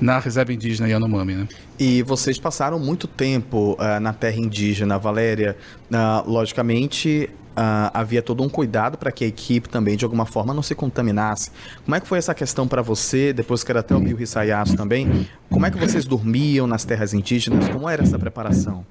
[0.01, 1.49] na reserva indígena Yanomami, né?
[1.85, 5.57] E vocês passaram muito tempo uh, na terra indígena, Valéria.
[5.91, 10.55] Uh, logicamente, uh, havia todo um cuidado para que a equipe também, de alguma forma,
[10.55, 11.51] não se contaminasse.
[11.85, 13.33] Como é que foi essa questão para você?
[13.33, 15.29] Depois quero até ouvir o Rissayasu também.
[15.51, 17.69] Como é que vocês dormiam nas terras indígenas?
[17.69, 18.87] Como era essa preparação?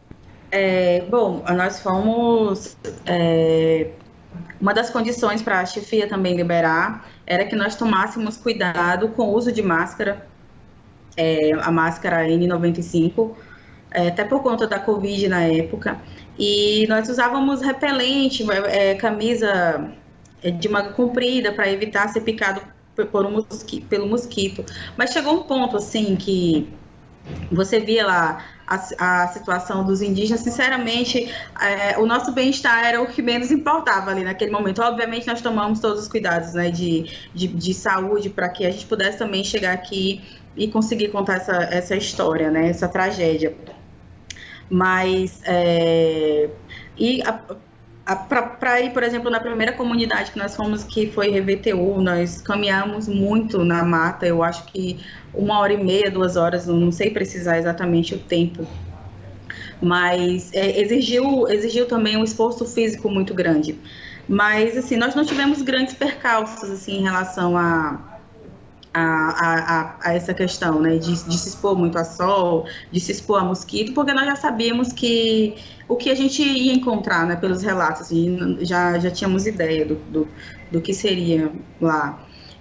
[0.52, 2.76] É, bom, nós fomos.
[3.06, 3.88] É,
[4.60, 9.34] uma das condições para a chefia também liberar era que nós tomássemos cuidado com o
[9.34, 10.30] uso de máscara
[11.18, 13.32] é, a máscara N95,
[13.92, 15.98] é, até por conta da Covid na época.
[16.38, 19.92] E nós usávamos repelente, é, camisa
[20.60, 22.62] de manga comprida para evitar ser picado
[23.12, 24.66] por um mosquito, pelo mosquito.
[24.98, 26.68] Mas chegou um ponto assim que
[27.52, 31.30] você via lá a, a situação dos indígenas, sinceramente,
[31.62, 34.82] é, o nosso bem-estar era o que menos importava ali naquele momento.
[34.82, 38.86] Obviamente, nós tomamos todos os cuidados né, de, de, de saúde para que a gente
[38.86, 40.22] pudesse também chegar aqui
[40.56, 43.56] e conseguir contar essa, essa história, né, essa tragédia.
[44.70, 46.50] Mas, é,
[46.98, 47.22] e
[48.28, 53.08] para ir, por exemplo, na primeira comunidade que nós fomos, que foi RVTU, nós caminhamos
[53.08, 55.00] muito na mata, eu acho que
[55.34, 58.66] uma hora e meia, duas horas, não sei precisar exatamente o tempo,
[59.82, 63.78] mas é, exigiu, exigiu também um esforço físico muito grande.
[64.28, 68.11] Mas, assim, nós não tivemos grandes percalços, assim, em relação a
[68.94, 73.12] a, a, a, essa questão, né, de, de, se expor muito a sol, de se
[73.12, 75.56] expor a mosquito, porque nós já sabíamos que
[75.88, 79.96] o que a gente ia encontrar, né, pelos relatos, assim, já, já tínhamos ideia do,
[79.96, 80.28] do,
[80.72, 82.20] do que seria lá.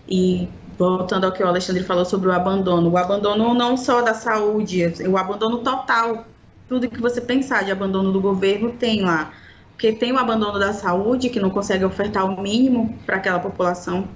[0.08, 4.14] E voltando ao que o Alexandre falou sobre o abandono, o abandono não só da
[4.14, 6.24] saúde, o abandono total,
[6.68, 9.32] tudo que você pensar de abandono do governo tem lá.
[9.72, 14.06] Porque tem o abandono da saúde, que não consegue ofertar o mínimo para aquela população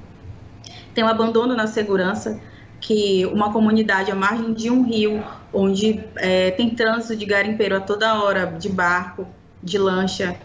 [0.94, 2.40] tem o abandono na segurança,
[2.80, 7.80] que uma comunidade à margem de um rio, onde é, tem trânsito de garimpeiro a
[7.80, 9.26] toda hora, de barco,
[9.62, 10.36] de lancha,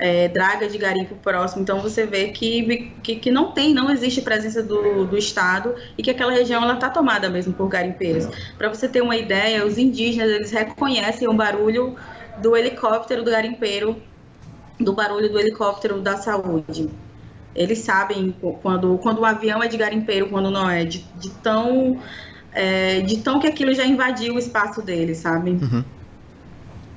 [0.00, 1.62] é, draga de garimpo próximo.
[1.62, 6.02] Então você vê que, que, que, não tem, não existe presença do, do Estado e
[6.02, 8.26] que aquela região ela está tomada mesmo por garimpeiros.
[8.56, 11.96] Para você ter uma ideia, os indígenas eles reconhecem o barulho
[12.40, 14.00] do helicóptero do garimpeiro,
[14.78, 16.88] do barulho do helicóptero da saúde.
[17.54, 21.98] Eles sabem quando, quando o avião é de garimpeiro, quando não é, de, de tão
[22.52, 25.50] é, de tão que aquilo já invadiu o espaço deles, sabe?
[25.50, 25.84] Uhum.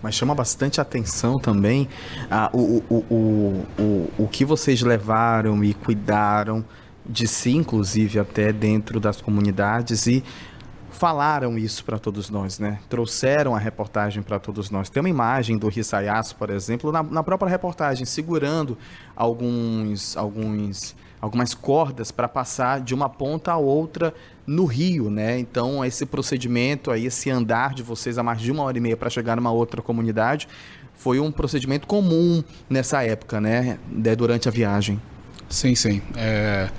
[0.02, 1.88] Mas chama bastante atenção também
[2.30, 6.66] ah, o, o, o, o, o que vocês levaram e cuidaram
[7.06, 10.24] de si, inclusive até dentro das comunidades e
[10.94, 12.80] falaram isso para todos nós, né?
[12.88, 14.90] Trouxeram a reportagem para todos nós.
[14.90, 18.78] Tem uma imagem do Rissayasu, por exemplo, na, na, própria reportagem, segurando
[19.16, 24.14] alguns, alguns, algumas cordas para passar de uma ponta a outra
[24.46, 25.40] no rio, né?
[25.40, 28.96] Então, esse procedimento aí, esse andar de vocês a mais de uma hora e meia
[28.96, 30.48] para chegar numa outra comunidade,
[30.94, 33.80] foi um procedimento comum nessa época, né?
[34.18, 35.02] Durante a viagem.
[35.50, 36.02] Sim, sim.
[36.16, 36.70] É...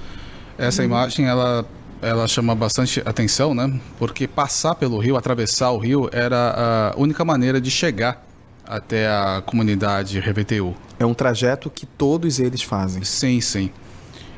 [0.56, 1.66] Essa imagem, ela
[2.04, 3.80] ela chama bastante atenção, né?
[3.98, 8.24] Porque passar pelo rio, atravessar o rio, era a única maneira de chegar
[8.66, 10.74] até a comunidade RVTU.
[10.98, 13.04] É um trajeto que todos eles fazem.
[13.04, 13.70] Sim, sim.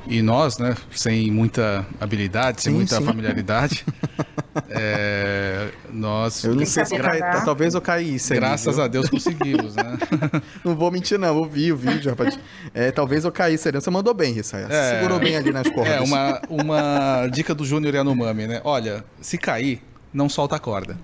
[0.07, 3.05] E nós, né, sem muita habilidade, sem sim, muita sim.
[3.05, 3.85] familiaridade,
[4.71, 8.35] é, Nossa, eu não sei se eu caí, talvez eu caísse.
[8.35, 9.97] Graças a Deus conseguimos, né?
[10.64, 11.37] não vou mentir, não.
[11.37, 12.38] Eu vi o vídeo, rapaz.
[12.75, 13.81] É, talvez eu caísse ali.
[13.81, 14.66] Você mandou bem, Rissaia.
[14.71, 15.95] É, Segurou bem ali nas cordas.
[15.95, 18.61] É, uma, uma dica do Júnior Yanomami, né?
[18.64, 20.97] Olha, se cair, não solta a corda.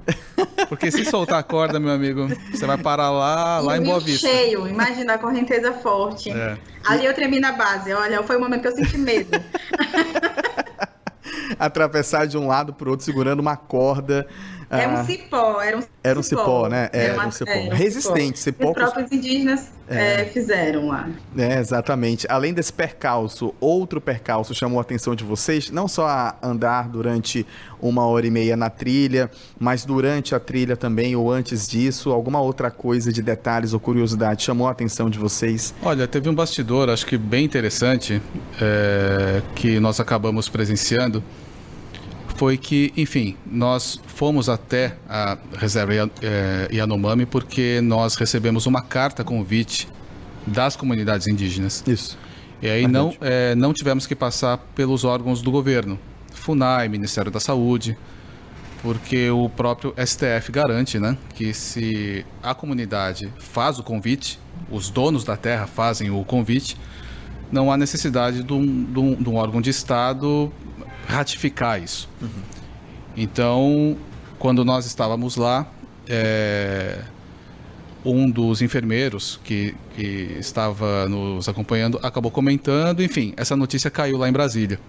[0.68, 4.26] Porque se soltar a corda, meu amigo, você vai parar lá, lá em Boa Vista.
[4.26, 6.30] cheio, imagina a correnteza forte.
[6.30, 6.56] É.
[6.86, 9.30] Ali eu tremi na base, olha, foi o momento que eu senti medo.
[11.58, 14.26] Atravessar de um lado para o outro segurando uma corda.
[14.72, 16.88] Era um cipó, era um Era um cipó, né?
[16.92, 17.50] Era, uma, um cipó.
[17.50, 18.38] É, Resistente.
[18.38, 18.70] Cipó.
[18.70, 20.22] Os próprios indígenas é.
[20.22, 21.10] É, fizeram lá.
[21.36, 22.26] É, exatamente.
[22.28, 27.46] Além desse percalço, outro percalço chamou a atenção de vocês, não só a andar durante
[27.80, 32.40] uma hora e meia na trilha, mas durante a trilha também, ou antes disso, alguma
[32.40, 35.74] outra coisa de detalhes ou curiosidade chamou a atenção de vocês?
[35.82, 38.22] Olha, teve um bastidor, acho que bem interessante,
[38.60, 41.22] é, que nós acabamos presenciando
[42.36, 49.22] foi que, enfim, nós fomos até a reserva eh, Yanomami porque nós recebemos uma carta
[49.22, 49.88] convite
[50.46, 51.84] das comunidades indígenas.
[51.86, 52.18] Isso.
[52.60, 55.98] E aí não, é, não tivemos que passar pelos órgãos do governo,
[56.32, 57.96] FUNAI, Ministério da Saúde,
[58.82, 64.38] porque o próprio STF garante né, que se a comunidade faz o convite,
[64.70, 66.76] os donos da terra fazem o convite,
[67.50, 70.52] não há necessidade de um, de um, de um órgão de Estado
[71.12, 72.08] ratificar isso.
[72.20, 72.28] Uhum.
[73.16, 73.96] Então,
[74.38, 75.66] quando nós estávamos lá,
[76.08, 76.98] é,
[78.04, 84.28] um dos enfermeiros que, que estava nos acompanhando acabou comentando, enfim, essa notícia caiu lá
[84.28, 84.80] em Brasília,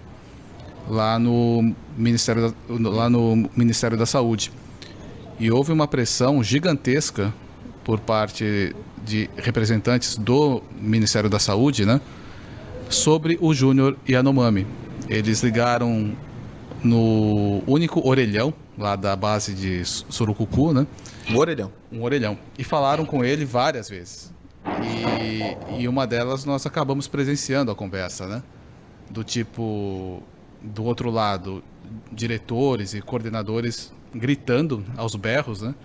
[0.88, 4.50] lá no Ministério da, lá no Ministério da Saúde.
[5.38, 7.32] E houve uma pressão gigantesca
[7.84, 12.00] por parte de representantes do Ministério da Saúde, né,
[12.88, 14.66] sobre o Júnior Yanomami.
[15.14, 16.16] Eles ligaram
[16.82, 20.88] no único orelhão lá da base de Surucucu, né?
[21.30, 21.70] Um orelhão.
[21.92, 22.36] Um orelhão.
[22.58, 24.34] E falaram com ele várias vezes.
[24.82, 28.42] E, e uma delas nós acabamos presenciando a conversa, né?
[29.08, 30.20] Do tipo,
[30.60, 31.62] do outro lado,
[32.10, 35.76] diretores e coordenadores gritando aos berros, né?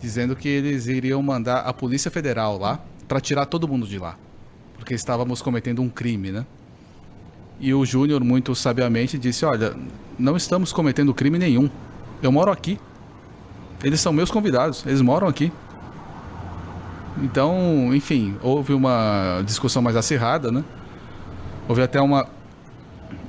[0.00, 4.16] Dizendo que eles iriam mandar a Polícia Federal lá para tirar todo mundo de lá.
[4.76, 6.46] Porque estávamos cometendo um crime, né?
[7.60, 9.76] E o Júnior, muito sabiamente, disse: Olha,
[10.18, 11.68] não estamos cometendo crime nenhum.
[12.22, 12.78] Eu moro aqui.
[13.84, 15.52] Eles são meus convidados, eles moram aqui.
[17.22, 20.64] Então, enfim, houve uma discussão mais acirrada, né?
[21.68, 22.26] Houve até uma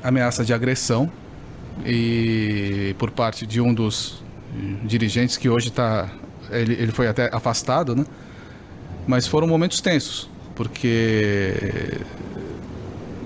[0.04, 1.12] ameaça de agressão
[1.86, 4.24] e por parte de um dos
[4.84, 6.10] dirigentes que hoje está
[6.52, 8.06] ele, ele foi até afastado, né?
[9.08, 12.02] Mas foram momentos tensos, porque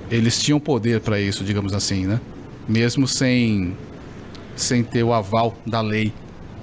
[0.10, 2.20] eles tinham poder para isso, digamos assim, né?
[2.68, 3.76] Mesmo sem,
[4.56, 6.14] sem ter o aval da lei.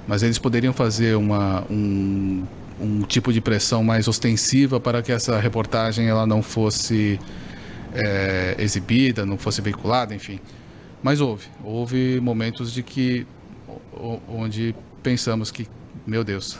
[0.07, 2.43] Mas eles poderiam fazer uma, um,
[2.79, 7.19] um tipo de pressão mais ostensiva para que essa reportagem ela não fosse
[7.93, 10.39] é, exibida, não fosse veiculada, enfim.
[11.01, 11.47] Mas houve.
[11.63, 13.25] Houve momentos de que
[14.27, 15.67] onde pensamos que,
[16.05, 16.57] meu Deus,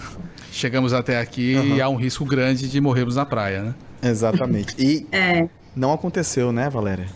[0.52, 1.76] chegamos até aqui uhum.
[1.76, 3.76] e há um risco grande de morrermos na praia, né?
[4.02, 4.76] Exatamente.
[4.78, 5.48] E é.
[5.76, 7.08] Não aconteceu, né, Valéria?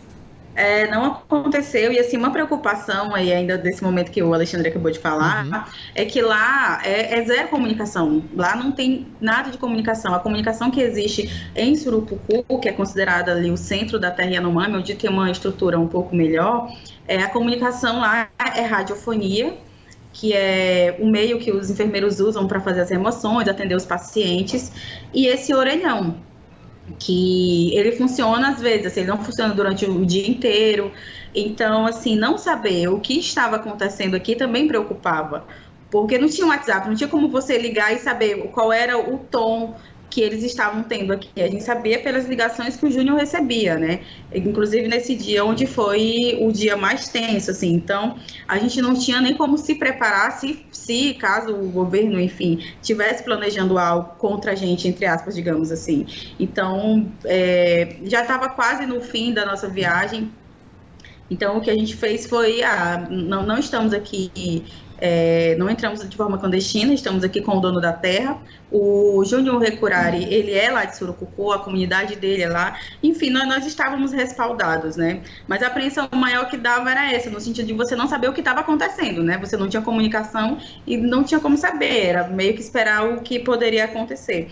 [0.57, 4.89] É, não aconteceu, e assim, uma preocupação aí ainda desse momento que o Alexandre acabou
[4.89, 5.63] de falar, uhum.
[5.93, 10.71] é que lá é, é, zero comunicação, lá não tem nada de comunicação, a comunicação
[10.71, 15.11] que existe em Surupucu, que é considerada ali o centro da terra Yanomami, onde tem
[15.11, 16.75] uma estrutura um pouco melhor,
[17.07, 19.55] é, a comunicação lá é radiofonia,
[20.11, 24.71] que é o meio que os enfermeiros usam para fazer as remoções, atender os pacientes,
[25.13, 26.15] e esse orelhão,
[26.99, 30.91] que ele funciona às vezes, assim, ele não funciona durante o dia inteiro.
[31.35, 35.45] Então, assim, não saber o que estava acontecendo aqui também preocupava,
[35.91, 39.75] porque não tinha WhatsApp, não tinha como você ligar e saber qual era o tom
[40.09, 41.29] que eles estavam tendo aqui.
[41.41, 44.01] A gente sabia pelas ligações que o Júnior recebia, né?
[44.33, 47.73] Inclusive nesse dia onde foi o dia mais tenso, assim.
[47.73, 48.17] Então,
[48.47, 53.23] a gente não tinha nem como se preparar se, se caso o governo, enfim, tivesse
[53.23, 56.05] planejando algo contra a gente, entre aspas, digamos assim.
[56.39, 60.31] Então, é, já estava quase no fim da nossa viagem.
[61.29, 64.63] Então, o que a gente fez foi, ah, não, não estamos aqui
[64.99, 68.37] é, não entramos de forma clandestina, estamos aqui com o dono da terra.
[68.71, 72.77] O Júnior Recurari, ele é lá de Surucucu, a comunidade dele é lá.
[73.01, 75.21] Enfim, nós, nós, estávamos respaldados, né?
[75.47, 78.33] Mas a apreensão maior que dava era essa, no sentido de você não saber o
[78.33, 79.37] que estava acontecendo, né?
[79.37, 83.39] Você não tinha comunicação e não tinha como saber, era meio que esperar o que
[83.39, 84.49] poderia acontecer.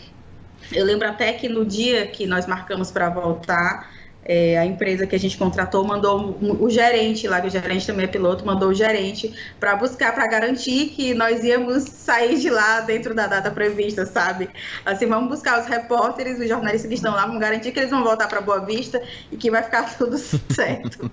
[0.72, 3.90] Eu lembro até que no dia que nós marcamos para voltar,
[4.26, 8.06] é, a empresa que a gente contratou mandou o gerente lá, que o gerente também
[8.06, 12.82] é piloto, mandou o gerente para buscar, para garantir que nós íamos sair de lá
[12.82, 14.50] dentro da data prevista, sabe?
[14.84, 18.04] Assim, vamos buscar os repórteres, os jornalistas que estão lá, vamos garantir que eles vão
[18.04, 19.02] voltar para Boa Vista
[19.32, 21.12] e que vai ficar tudo certo.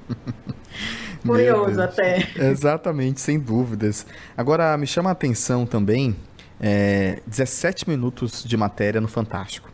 [1.25, 2.27] Curioso até.
[2.35, 4.07] Exatamente, sem dúvidas.
[4.37, 6.17] Agora, me chama a atenção também
[6.59, 9.72] é, 17 minutos de matéria no Fantástico.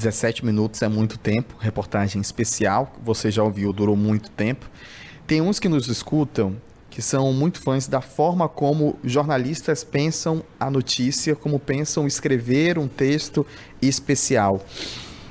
[0.00, 4.66] 17 minutos é muito tempo, reportagem especial, você já ouviu, durou muito tempo.
[5.26, 6.56] Tem uns que nos escutam
[6.88, 12.88] que são muito fãs da forma como jornalistas pensam a notícia, como pensam escrever um
[12.88, 13.46] texto
[13.80, 14.64] especial.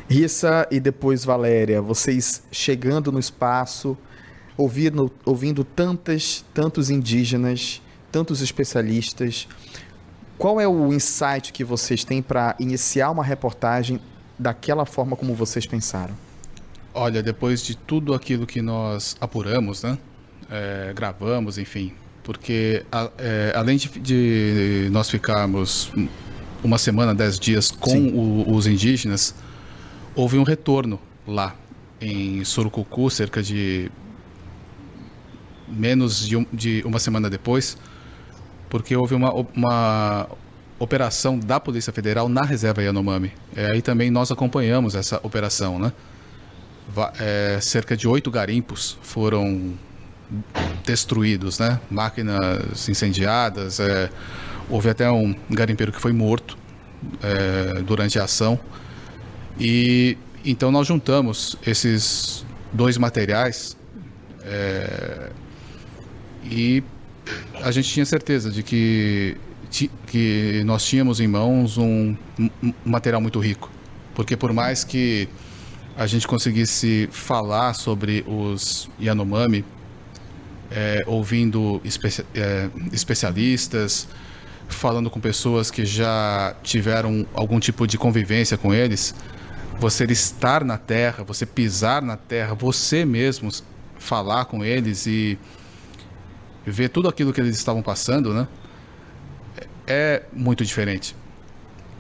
[0.08, 3.98] Rissa e depois Valéria, vocês chegando no espaço,
[4.56, 9.48] ouvindo, ouvindo tantas, tantos indígenas, tantos especialistas,
[10.38, 14.00] qual é o insight que vocês têm para iniciar uma reportagem
[14.40, 16.16] daquela forma como vocês pensaram?
[16.94, 19.98] Olha, depois de tudo aquilo que nós apuramos, né?
[20.50, 25.92] É, gravamos, enfim, porque a, é, além de, de, nós ficarmos
[26.64, 29.36] uma semana, dez dias com o, os indígenas,
[30.16, 31.56] houve um retorno lá
[32.02, 33.92] em Surucucu, cerca de
[35.68, 37.78] menos de, um, de uma semana depois,
[38.70, 40.28] porque houve uma, uma
[40.80, 43.32] operação da Polícia Federal na reserva Yanomami.
[43.56, 45.92] É, aí também nós acompanhamos essa operação, né?
[47.20, 49.74] É, cerca de oito garimpos foram
[50.86, 51.80] destruídos, né?
[51.92, 54.10] Máquinas incendiadas, é,
[54.70, 56.58] houve até um garimpeiro que foi morto
[57.22, 58.60] é, durante a ação.
[59.60, 63.76] E então nós juntamos esses dois materiais
[64.44, 65.32] é,
[66.44, 66.84] e
[67.62, 69.36] a gente tinha certeza de que,
[70.08, 73.70] que nós tínhamos em mãos um, um material muito rico.
[74.16, 75.30] Porque por mais que
[75.96, 79.64] a gente conseguisse falar sobre os Yanomami,
[80.72, 81.82] é, ouvindo
[82.34, 84.08] é, especialistas,
[84.68, 89.16] falando com pessoas que já tiveram algum tipo de convivência com eles,
[89.80, 93.50] você estar na terra, você pisar na terra, você mesmo
[93.98, 95.38] falar com eles e
[96.66, 98.48] ver tudo aquilo que eles estavam passando, né?
[99.90, 101.16] É muito diferente.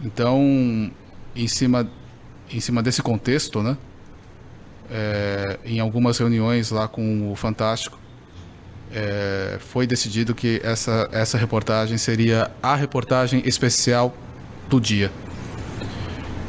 [0.04, 0.92] Então,
[1.36, 1.90] em cima,
[2.52, 3.76] em cima desse contexto, né?
[4.92, 8.00] É, em algumas reuniões lá com o Fantástico,
[8.92, 14.16] é, foi decidido que essa, essa reportagem seria a reportagem especial
[14.68, 15.12] do dia.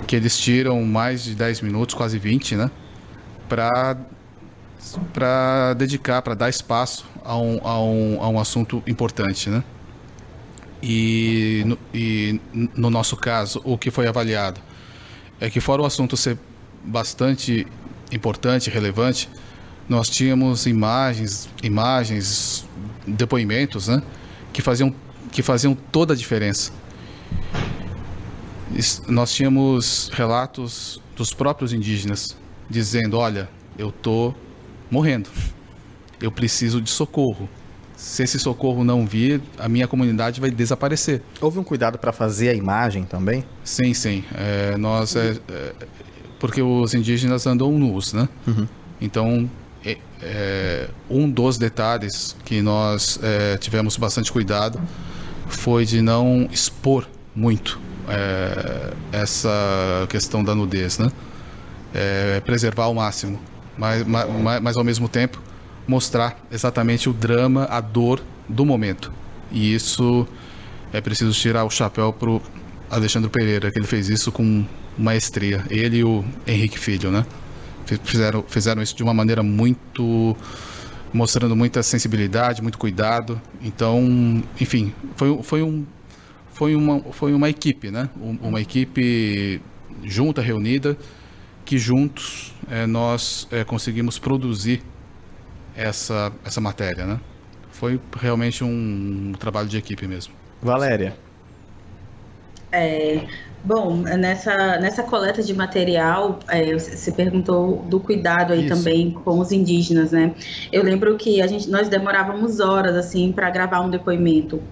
[0.07, 2.71] Que eles tiram mais de 10 minutos, quase 20, né?
[3.49, 3.97] Para
[5.13, 9.63] para dedicar, para dar espaço a um, a, um, a um assunto importante, né?
[10.83, 14.61] E no, e no nosso caso, o que foi avaliado
[15.41, 16.39] é que fora o assunto ser
[16.85, 17.67] bastante
[18.11, 19.29] importante, relevante,
[19.89, 22.67] nós tínhamos imagens, imagens,
[23.07, 24.03] depoimentos, né,
[24.53, 24.95] que faziam
[25.31, 26.73] que faziam toda a diferença.
[29.07, 32.37] Nós tínhamos relatos dos próprios indígenas
[32.69, 34.35] dizendo, olha, eu tô
[34.91, 35.29] morrendo.
[36.21, 37.49] Eu preciso de socorro.
[38.01, 41.21] Se esse socorro não vir, a minha comunidade vai desaparecer.
[41.39, 43.45] Houve um cuidado para fazer a imagem também?
[43.63, 44.25] Sim, sim.
[44.35, 45.75] É, nós é, é,
[46.39, 48.27] porque os indígenas andam nus, né?
[48.47, 48.67] Uhum.
[49.03, 49.51] Então,
[49.85, 54.81] é, é um dos detalhes que nós é, tivemos bastante cuidado
[55.47, 57.79] foi de não expor muito
[59.13, 61.13] essa questão da nudez, né?
[62.45, 63.39] preservar ao máximo
[63.77, 65.41] mas, mas, mas ao mesmo tempo
[65.87, 69.13] mostrar exatamente o drama, a dor do momento.
[69.51, 70.27] E isso
[70.93, 72.41] é preciso tirar o chapéu pro
[72.91, 74.65] Alexandre Pereira, que ele fez isso com
[74.97, 75.65] maestria.
[75.71, 77.25] Ele e o Henrique Filho, né?
[78.05, 80.37] Fizeram, fizeram isso de uma maneira muito.
[81.13, 83.41] mostrando muita sensibilidade, muito cuidado.
[83.61, 85.85] Então, enfim, foi, foi, um,
[86.53, 88.09] foi, uma, foi uma equipe, né?
[88.41, 89.61] Uma equipe
[90.05, 90.97] junta, reunida,
[91.65, 94.83] que juntos é, nós é, conseguimos produzir
[95.77, 97.21] essa, essa matéria, né?
[97.71, 100.35] Foi realmente um trabalho de equipe mesmo.
[100.63, 101.15] Valéria.
[102.73, 103.27] É,
[103.65, 108.77] bom, nessa, nessa coleta de material, é, você perguntou do cuidado aí Isso.
[108.77, 110.35] também com os indígenas, né?
[110.71, 114.63] Eu lembro que a gente, nós demorávamos horas assim para gravar um depoimento,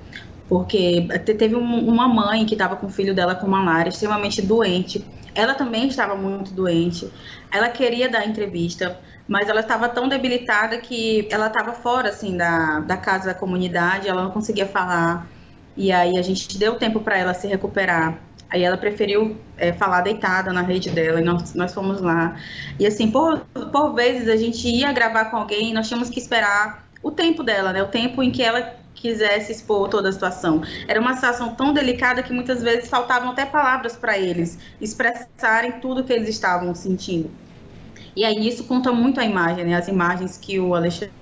[0.48, 5.04] porque teve um, uma mãe que estava com o filho dela com malária, extremamente doente.
[5.34, 7.08] Ela também estava muito doente.
[7.50, 12.80] Ela queria dar entrevista, mas ela estava tão debilitada que ela estava fora assim da,
[12.80, 15.28] da casa da comunidade, ela não conseguia falar.
[15.76, 18.18] E aí a gente deu tempo para ela se recuperar.
[18.50, 22.36] Aí ela preferiu é, falar deitada na rede dela e nós, nós fomos lá.
[22.78, 26.18] E assim, por, por vezes a gente ia gravar com alguém e nós tínhamos que
[26.18, 27.82] esperar o tempo dela, né?
[27.82, 30.62] O tempo em que ela quisesse expor toda a situação.
[30.88, 36.02] Era uma situação tão delicada que muitas vezes faltavam até palavras para eles expressarem tudo
[36.02, 37.30] que eles estavam sentindo.
[38.18, 39.76] E aí isso conta muito a imagem, né?
[39.76, 41.12] As imagens que o Alexandre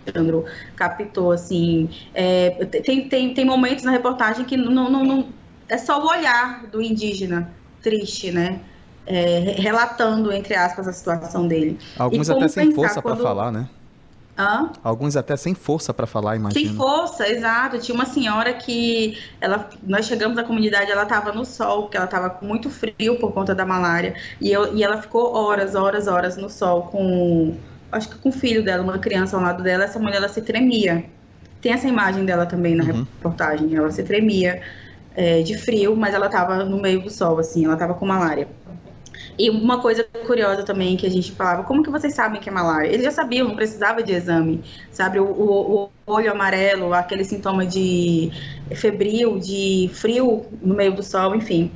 [0.74, 1.90] captou, assim.
[2.14, 2.48] É,
[2.82, 5.28] tem, tem, tem momentos na reportagem que não, não, não,
[5.68, 8.60] é só o olhar do indígena triste, né?
[9.06, 11.78] É, relatando, entre aspas, a situação dele.
[11.98, 13.16] Alguns até sem força quando...
[13.16, 13.68] para falar, né?
[14.38, 14.70] Hã?
[14.84, 16.66] Alguns até sem força para falar, imagina.
[16.66, 17.78] Sem força, exato.
[17.78, 22.04] Tinha uma senhora que ela, nós chegamos na comunidade, ela estava no sol, porque ela
[22.04, 26.06] estava com muito frio por conta da malária, e, eu, e ela ficou horas, horas,
[26.06, 27.56] horas no sol com,
[27.90, 29.84] acho que com o filho dela, uma criança ao lado dela.
[29.84, 31.04] Essa mulher ela se tremia.
[31.62, 33.06] Tem essa imagem dela também na uhum.
[33.14, 33.74] reportagem.
[33.74, 34.60] Ela se tremia
[35.14, 38.46] é, de frio, mas ela estava no meio do sol, assim, ela estava com malária.
[39.38, 42.52] E uma coisa curiosa também que a gente falava, como que vocês sabem que é
[42.52, 42.88] malária?
[42.88, 45.18] Eles já sabiam, não precisava de exame, sabe?
[45.20, 48.30] O, o, o olho amarelo, aquele sintoma de
[48.74, 51.70] febril, de frio no meio do sol, enfim.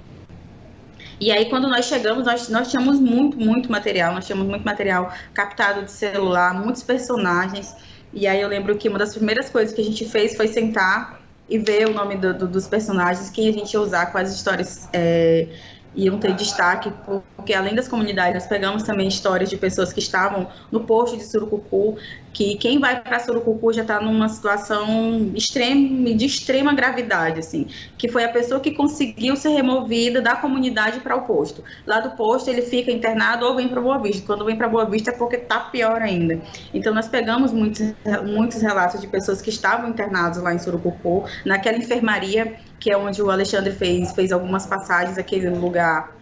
[1.21, 5.13] E aí, quando nós chegamos, nós, nós tínhamos muito, muito material, nós tínhamos muito material
[5.35, 7.75] captado de celular, muitos personagens.
[8.13, 11.21] E aí eu lembro que uma das primeiras coisas que a gente fez foi sentar
[11.47, 14.89] e ver o nome do, do, dos personagens, quem a gente ia usar, quais histórias
[14.95, 15.47] é,
[15.95, 16.93] iam ter destaque,
[17.37, 21.25] porque além das comunidades, nós pegamos também histórias de pessoas que estavam no posto de
[21.25, 21.97] Surucucu,
[22.33, 27.67] que quem vai para Surucucu já está numa situação extrema, de extrema gravidade, assim,
[27.99, 31.65] que foi a pessoa que conseguiu ser removida da comunidade para o posto.
[31.87, 34.25] Lá do posto ele fica internado ou vem para Boa Vista.
[34.27, 36.41] Quando vem para Boa Vista é porque está pior ainda.
[36.73, 37.93] Então nós pegamos muitos,
[38.25, 43.21] muitos relatos de pessoas que estavam internados lá em Surucucu, naquela enfermaria que é onde
[43.23, 46.17] o Alexandre fez, fez algumas passagens, aquele lugar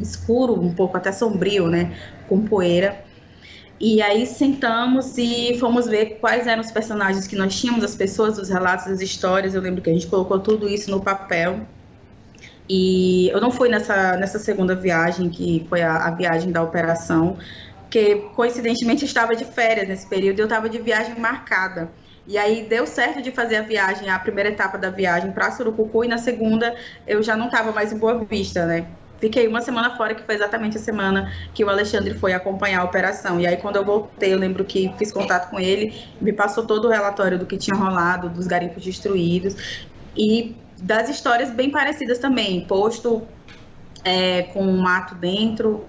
[0.00, 1.94] escuro, um pouco até sombrio, né,
[2.26, 3.04] com poeira.
[3.80, 8.36] E aí sentamos e fomos ver quais eram os personagens que nós tínhamos, as pessoas,
[8.36, 9.54] os relatos, as histórias.
[9.54, 11.60] Eu lembro que a gente colocou tudo isso no papel.
[12.68, 17.38] E eu não fui nessa, nessa segunda viagem, que foi a, a viagem da operação,
[17.80, 21.90] porque coincidentemente estava de férias nesse período e eu estava de viagem marcada.
[22.26, 26.04] E aí deu certo de fazer a viagem, a primeira etapa da viagem para Surucucu,
[26.04, 26.76] e na segunda
[27.06, 28.86] eu já não estava mais em Boa Vista, né?
[29.20, 32.84] Fiquei uma semana fora, que foi exatamente a semana que o Alexandre foi acompanhar a
[32.84, 33.38] operação.
[33.38, 36.86] E aí, quando eu voltei, eu lembro que fiz contato com ele, me passou todo
[36.86, 39.84] o relatório do que tinha rolado, dos garimpos destruídos
[40.16, 42.64] e das histórias bem parecidas também.
[42.64, 43.22] Posto
[44.02, 45.84] é, com um mato dentro,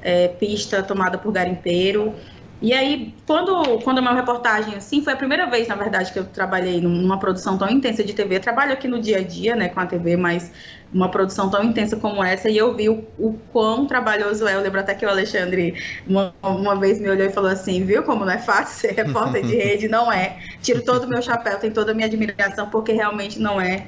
[0.00, 2.14] é, pista tomada por garimpeiro.
[2.60, 6.18] E aí, quando, quando a minha reportagem, assim, foi a primeira vez, na verdade, que
[6.18, 8.36] eu trabalhei numa produção tão intensa de TV.
[8.36, 10.50] Eu trabalho aqui no dia a dia, né, com a TV, mas
[10.96, 14.54] uma produção tão intensa como essa, e eu vi o, o quão trabalhoso é.
[14.54, 15.74] Eu lembro até que o Alexandre
[16.06, 19.44] uma, uma vez me olhou e falou assim: viu como não é fácil ser repórter
[19.44, 19.88] de rede?
[19.88, 20.38] Não é.
[20.62, 23.86] Tiro todo o meu chapéu, tem toda a minha admiração, porque realmente não é.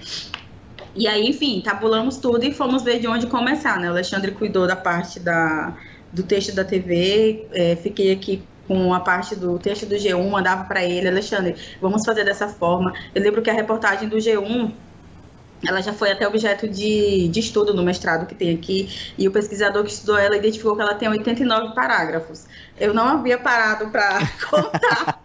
[0.94, 3.88] E aí, enfim, tabulamos tudo e fomos ver de onde começar, né?
[3.88, 5.74] O Alexandre cuidou da parte da,
[6.12, 10.64] do texto da TV, é, fiquei aqui com a parte do texto do G1, mandava
[10.64, 12.92] para ele, Alexandre, vamos fazer dessa forma.
[13.14, 14.72] Eu lembro que a reportagem do G1
[15.66, 19.30] ela já foi até objeto de, de estudo no mestrado que tem aqui, e o
[19.30, 22.46] pesquisador que estudou ela identificou que ela tem 89 parágrafos.
[22.78, 25.20] Eu não havia parado para contar.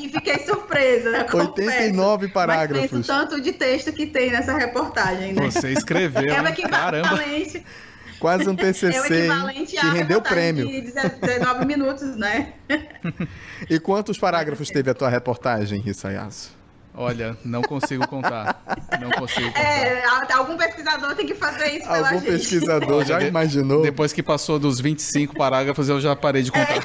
[0.00, 1.26] e fiquei surpresa, né?
[1.32, 2.90] 89 parágrafos.
[2.92, 5.50] Mas tanto de texto que tem nessa reportagem, né?
[5.50, 7.20] Você escreveu, é Caramba.
[8.18, 10.66] Quase um TCC é que rendeu prêmio.
[10.66, 12.54] De 19 minutos, né?
[13.68, 16.56] e quantos parágrafos teve a tua reportagem, Rissayasu?
[16.96, 18.62] Olha, não consigo contar.
[18.98, 19.60] Não consigo contar.
[19.60, 22.30] É, algum pesquisador tem que fazer isso pela Algum gente.
[22.30, 23.82] pesquisador já imaginou?
[23.82, 26.76] Depois que passou dos 25 parágrafos, eu já parei de contar.
[26.76, 26.80] É.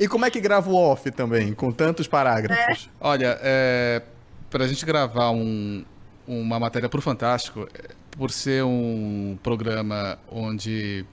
[0.04, 2.86] e como é que grava o off também, com tantos parágrafos?
[2.86, 2.96] É.
[3.00, 4.02] Olha, é,
[4.50, 5.84] para a gente gravar um,
[6.26, 7.68] uma matéria para o Fantástico,
[8.10, 11.04] por ser um programa onde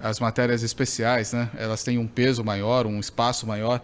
[0.00, 3.80] as matérias especiais, né, elas têm um peso maior, um espaço maior,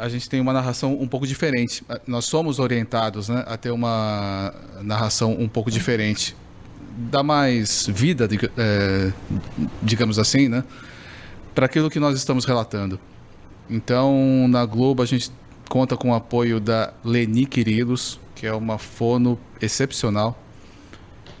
[0.00, 1.84] a gente tem uma narração um pouco diferente.
[2.06, 6.34] Nós somos orientados né, a ter uma narração um pouco diferente.
[6.96, 9.12] Dá mais vida, é,
[9.82, 10.64] digamos assim, né,
[11.54, 12.98] para aquilo que nós estamos relatando.
[13.68, 15.30] Então, na Globo, a gente
[15.68, 20.36] conta com o apoio da Leni Quirilos, que é uma fono excepcional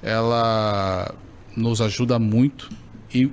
[0.02, 1.14] ela
[1.56, 2.70] nos ajuda muito
[3.12, 3.30] e,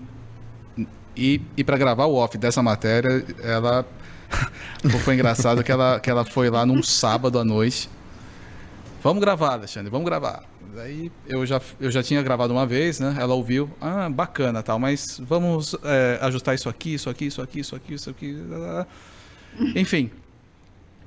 [1.16, 3.86] e, e para gravar o off dessa matéria, ela
[5.04, 7.90] foi engraçado que ela, que ela foi lá num sábado à noite
[9.08, 10.44] Vamos gravar, Alexandre, vamos gravar.
[10.76, 13.16] Daí eu já, eu já tinha gravado uma vez, né?
[13.18, 17.60] Ela ouviu, ah, bacana tal, mas vamos é, ajustar isso aqui, isso aqui, isso aqui,
[17.60, 18.38] isso aqui, isso aqui.
[19.76, 20.12] Enfim,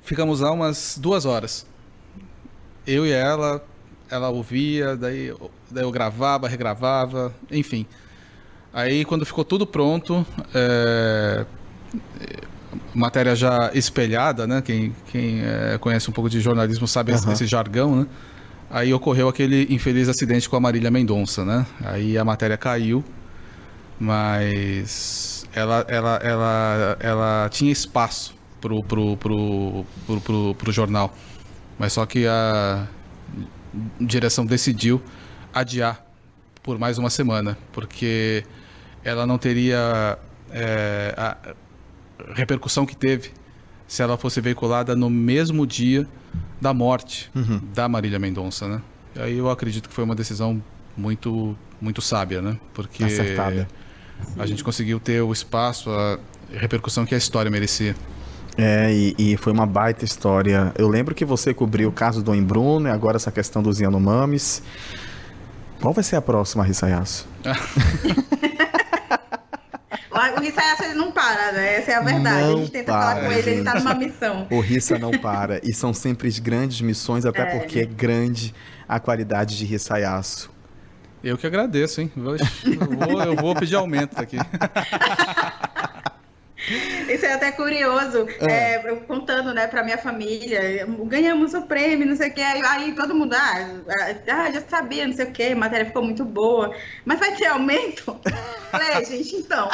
[0.01, 1.65] ficamos lá umas duas horas.
[2.87, 3.63] Eu e ela,
[4.09, 5.31] ela ouvia, daí,
[5.69, 7.85] daí eu gravava, regravava, enfim.
[8.73, 11.45] Aí quando ficou tudo pronto, é,
[12.93, 14.61] matéria já espelhada, né?
[14.61, 17.31] Quem, quem é, conhece um pouco de jornalismo sabe uhum.
[17.31, 18.07] esse jargão, né?
[18.69, 21.65] Aí ocorreu aquele infeliz acidente com a Marília Mendonça, né?
[21.83, 23.03] Aí a matéria caiu,
[23.99, 31.13] mas ela, ela, ela, ela tinha espaço pro, pro, pro, pro, pro, pro jornal.
[31.77, 32.87] Mas só que a
[33.99, 35.01] direção decidiu
[35.53, 36.05] adiar
[36.63, 38.45] por mais uma semana, porque
[39.03, 40.17] ela não teria
[40.51, 41.37] é, a
[42.33, 43.31] repercussão que teve
[43.87, 46.07] se ela fosse veiculada no mesmo dia
[46.61, 47.61] da morte uhum.
[47.73, 48.81] da Marília Mendonça, né?
[49.17, 50.63] Aí eu acredito que foi uma decisão
[50.95, 52.57] muito muito sábia, né?
[52.73, 53.67] Porque Acertada.
[54.37, 56.19] a gente conseguiu ter o espaço, a
[56.53, 57.95] repercussão que a história merecia.
[58.57, 60.71] É, e, e, foi uma baita história.
[60.77, 64.61] Eu lembro que você cobriu o caso do Embruno e agora essa questão dos Yanomamis.
[65.79, 67.25] Qual vai ser a próxima, Rissayasu?
[70.37, 71.75] o Rissayasu ele não para, né?
[71.77, 72.41] Essa é a verdade.
[72.47, 74.47] Não a gente tenta para, falar com ele, ele tá numa missão.
[74.49, 75.59] O Rissa não para.
[75.63, 77.45] E são sempre grandes missões, até é.
[77.57, 78.53] porque é grande
[78.87, 80.51] a qualidade de Rissayasu.
[81.23, 82.11] Eu que agradeço, hein?
[82.15, 84.37] Eu vou, eu vou pedir aumento aqui.
[87.09, 88.75] Isso é até curioso, é.
[88.75, 92.61] É, eu contando, né, pra minha família, ganhamos o prêmio, não sei o que, aí,
[92.63, 93.81] aí todo mundo, ah,
[94.27, 97.47] ah, já sabia, não sei o que, a matéria ficou muito boa, mas vai ter
[97.47, 98.19] aumento?
[98.69, 99.69] Falei, gente, então.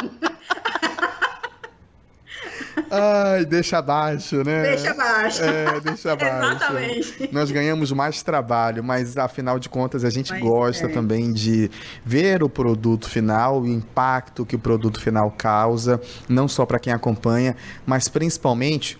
[2.90, 4.62] Ai, deixa abaixo, né?
[4.62, 5.42] Deixa abaixo.
[5.42, 6.56] É, deixa abaixo.
[6.56, 7.30] Exatamente.
[7.32, 10.88] Nós ganhamos mais trabalho, mas afinal de contas a gente mas, gosta é.
[10.88, 11.70] também de
[12.04, 16.92] ver o produto final, o impacto que o produto final causa, não só para quem
[16.92, 18.98] acompanha, mas principalmente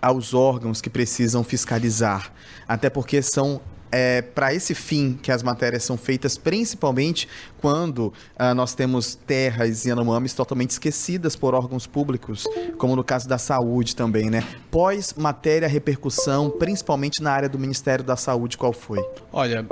[0.00, 2.30] aos órgãos que precisam fiscalizar.
[2.68, 3.60] Até porque são
[3.90, 7.28] é, para esse fim que as matérias são feitas, principalmente
[7.60, 12.44] quando uh, nós temos terras e anomames totalmente esquecidas por órgãos públicos,
[12.78, 14.44] como no caso da saúde também, né?
[14.70, 19.04] Pós-matéria, repercussão, principalmente na área do Ministério da Saúde, qual foi?
[19.32, 19.66] Olha.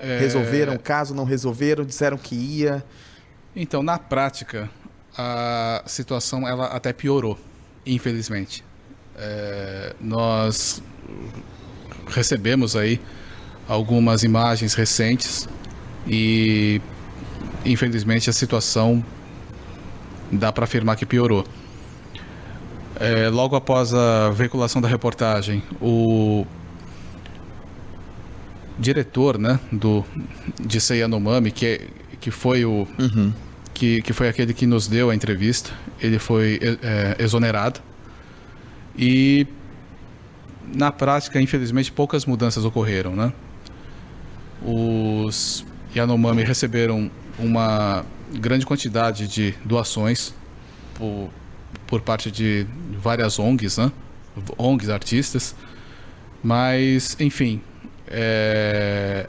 [0.00, 0.18] É...
[0.18, 2.84] Resolveram o caso, não resolveram, disseram que ia.
[3.54, 4.70] Então, na prática,
[5.16, 7.38] a situação ela até piorou,
[7.84, 8.64] infelizmente.
[9.18, 10.82] É, nós
[12.06, 13.00] recebemos aí
[13.68, 15.48] algumas imagens recentes
[16.06, 16.80] e
[17.64, 19.04] infelizmente a situação
[20.30, 21.44] dá para afirmar que piorou.
[22.98, 26.46] É, logo após a veiculação da reportagem, o
[28.78, 30.04] diretor, né, do
[30.60, 31.88] de Yanomami, que
[32.20, 33.32] que foi o uhum.
[33.72, 37.80] que, que foi aquele que nos deu a entrevista, ele foi é, exonerado
[38.98, 39.46] e
[40.74, 43.32] na prática, infelizmente, poucas mudanças ocorreram, né?
[44.62, 50.34] Os Yanomami receberam uma grande quantidade de doações
[50.94, 51.30] por,
[51.86, 52.66] por parte de
[52.98, 53.92] várias ONGs, né?
[54.58, 55.54] ONGs, artistas.
[56.42, 57.60] Mas, enfim,
[58.08, 59.26] é...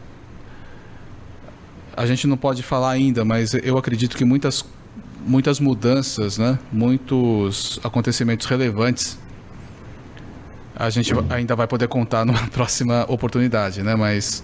[1.95, 4.65] a gente não pode falar ainda, mas eu acredito que muitas,
[5.25, 6.59] muitas mudanças, né?
[6.71, 9.17] muitos acontecimentos relevantes
[10.80, 13.95] a gente ainda vai poder contar numa próxima oportunidade, né?
[13.95, 14.43] Mas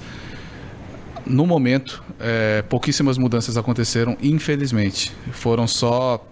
[1.26, 5.14] no momento, é, pouquíssimas mudanças aconteceram, infelizmente.
[5.32, 6.26] Foram só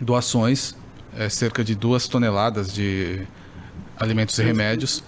[0.00, 0.74] doações,
[1.16, 3.26] é, cerca de duas toneladas de
[3.96, 5.02] alimentos e remédios.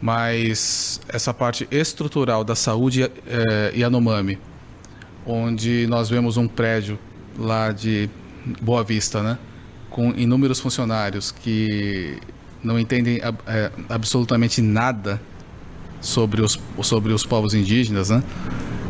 [0.00, 4.38] Mas essa parte estrutural da saúde é, Yanomami,
[5.24, 6.98] onde nós vemos um prédio
[7.38, 8.10] lá de
[8.60, 9.38] Boa Vista, né?
[9.94, 12.18] com inúmeros funcionários que
[12.62, 15.22] não entendem é, absolutamente nada
[16.04, 18.22] sobre os, sobre os povos indígenas, né?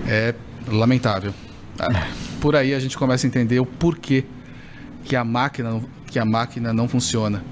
[0.07, 0.35] É
[0.67, 1.33] lamentável.
[1.79, 2.09] Ah,
[2.41, 4.25] por aí a gente começa a entender o porquê
[5.05, 7.43] que a máquina, que a máquina não funciona.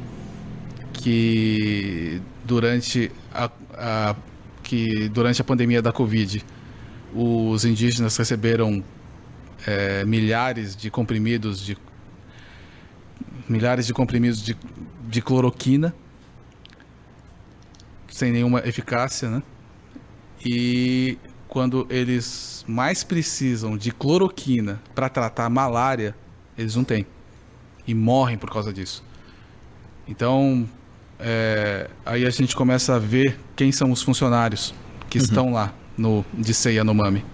[0.93, 4.17] Que durante a, a
[4.63, 6.45] que durante a pandemia da Covid,
[7.15, 8.83] os indígenas receberam
[9.67, 11.77] é, milhares de comprimidos de
[13.49, 14.57] milhares de comprimidos de,
[15.09, 15.95] de cloroquina
[18.09, 19.43] sem nenhuma eficácia, né?
[20.45, 21.19] E
[21.49, 26.15] quando eles mais precisam de cloroquina para tratar a malária,
[26.57, 27.07] eles não têm.
[27.87, 29.05] E morrem por causa disso.
[30.09, 30.69] Então,
[31.19, 34.75] é, aí a gente começa a ver quem são os funcionários
[35.09, 35.25] que uhum.
[35.25, 37.25] estão lá no Dissei Yanomami.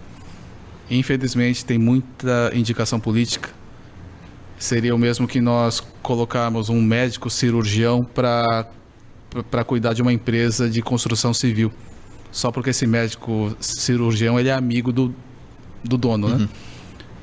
[0.91, 3.51] Infelizmente, tem muita indicação política.
[4.59, 8.67] Seria o mesmo que nós colocarmos um médico cirurgião para
[9.65, 11.73] cuidar de uma empresa de construção civil.
[12.31, 15.15] Só porque esse médico cirurgião ele é amigo do,
[15.83, 16.35] do dono, né?
[16.35, 16.41] uhum.
[16.41, 16.49] né?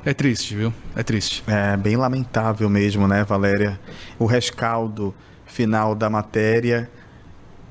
[0.04, 0.72] É triste, viu?
[0.94, 1.42] É triste.
[1.48, 3.80] É bem lamentável mesmo, né, Valéria?
[4.20, 5.12] O rescaldo
[5.44, 6.88] final da matéria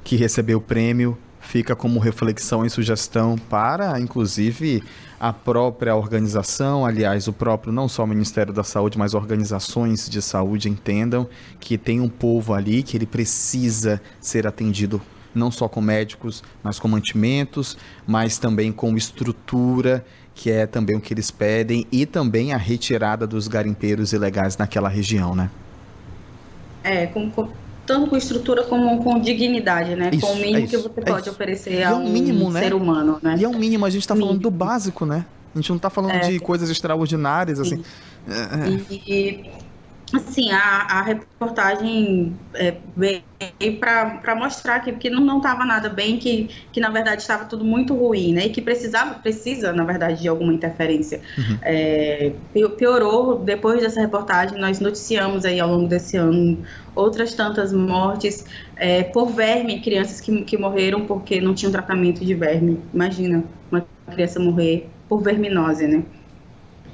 [0.04, 4.84] que recebeu o prêmio fica como reflexão e sugestão para, inclusive,
[5.20, 10.22] a própria organização, aliás, o próprio, não só o Ministério da Saúde, mas organizações de
[10.22, 11.28] saúde entendam
[11.60, 15.02] que tem um povo ali que ele precisa ser atendido
[15.36, 17.78] não só com médicos, mas com mantimentos,
[18.08, 23.28] mas também com estrutura, que é também o que eles pedem, e também a retirada
[23.28, 25.50] dos garimpeiros ilegais naquela região, né?
[26.84, 27.50] É, com, com
[27.86, 30.10] tanto com estrutura como com dignidade, né?
[30.12, 31.30] Isso, com o mínimo é que você é pode isso.
[31.32, 32.62] oferecer a é um, mínimo, né?
[32.62, 33.36] ser humano, né?
[33.40, 35.26] E é um mínimo, a gente está falando do básico, né?
[35.54, 36.32] A gente não está falando é.
[36.32, 37.82] de coisas extraordinárias, assim.
[38.90, 39.52] E, e,
[40.14, 43.24] assim, a, a reportagem é, veio
[43.80, 47.96] para mostrar que, que não estava nada bem, que, que na verdade estava tudo muito
[47.96, 48.46] ruim, né?
[48.46, 51.22] E que precisava, precisa, na verdade, de alguma interferência.
[51.38, 51.58] Uhum.
[51.64, 52.32] É,
[52.78, 58.46] piorou, depois dessa reportagem, nós noticiamos aí ao longo desse ano outras tantas mortes
[58.78, 62.80] é, por verme, crianças que, que morreram porque não tinham tratamento de verme.
[62.94, 66.04] Imagina uma criança morrer por verminose, né?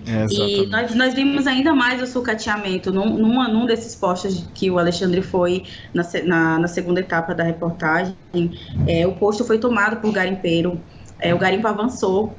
[0.06, 4.70] É, e nós, nós vimos ainda mais o sucateamento num, numa, num desses postos que
[4.72, 8.16] o Alexandre foi na, na, na segunda etapa da reportagem.
[8.88, 10.82] É, o posto foi tomado por garimpeiro.
[11.20, 12.36] É, o garimpo avançou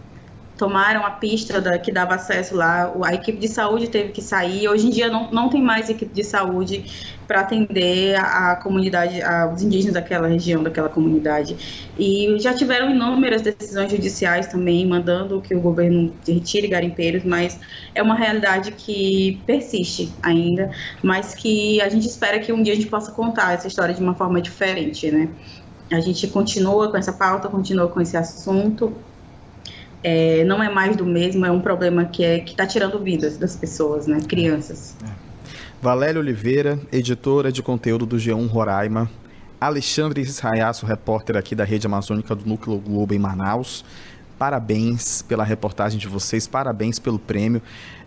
[0.63, 4.69] tomaram a pista da, que dava acesso lá, a equipe de saúde teve que sair.
[4.69, 9.21] Hoje em dia não, não tem mais equipe de saúde para atender a, a comunidade,
[9.23, 11.91] a, os indígenas daquela região, daquela comunidade.
[11.99, 17.59] E já tiveram inúmeras decisões judiciais também, mandando que o governo retire garimpeiros, mas
[17.93, 20.71] é uma realidade que persiste ainda,
[21.03, 24.01] mas que a gente espera que um dia a gente possa contar essa história de
[24.01, 25.29] uma forma diferente, né?
[25.91, 28.97] A gente continua com essa pauta, continua com esse assunto,
[30.03, 33.57] é, não é mais do mesmo, é um problema que é, está tirando vidas das
[33.57, 34.21] pessoas, né?
[34.27, 34.97] Crianças.
[35.05, 35.33] É.
[35.81, 39.11] Valéria Oliveira, editora de conteúdo do G1 Roraima.
[39.61, 43.85] Alexandre Israiaço, repórter aqui da Rede Amazônica do Núcleo Globo em Manaus.
[44.39, 47.63] Parabéns pela reportagem de vocês, parabéns pelo prêmio.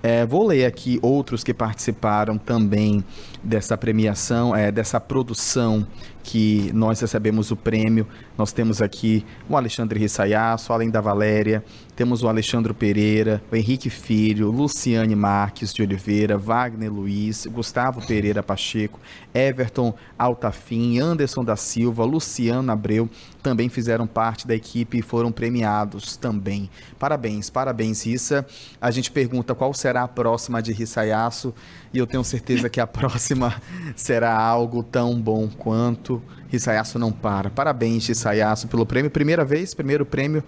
[0.08, 3.04] É, vou ler aqui outros que participaram também
[3.44, 5.88] dessa premiação, é, dessa produção
[6.22, 8.06] que nós recebemos o prêmio.
[8.38, 11.64] Nós temos aqui o Alexandre Rissaiaço, além da Valéria,
[11.96, 18.44] temos o Alexandre Pereira, o Henrique Filho, Luciane Marques de Oliveira, Wagner Luiz, Gustavo Pereira
[18.44, 19.00] Pacheco,
[19.34, 23.10] Everton Altafim, Anderson da Silva, Luciano Abreu,
[23.42, 26.70] também fizeram parte da equipe e foram premiados também.
[27.00, 28.46] Parabéns, parabéns, Rissa.
[28.82, 31.54] A gente pergunta qual será a próxima de Rissaiaço
[31.94, 33.62] e eu tenho certeza que a próxima
[33.96, 36.22] será algo tão bom quanto.
[36.50, 37.50] Rissayasu não para.
[37.50, 39.10] Parabéns, Rissayasu, pelo prêmio.
[39.10, 40.44] Primeira vez, primeiro prêmio.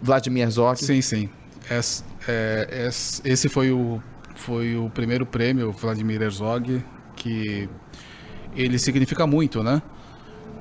[0.00, 0.84] Vladimir Herzog.
[0.84, 1.28] Sim, sim.
[1.70, 2.88] Esse, é,
[3.24, 4.02] esse foi, o,
[4.34, 6.84] foi o primeiro prêmio, Vladimir Herzog,
[7.14, 7.68] que
[8.54, 9.80] ele significa muito, né?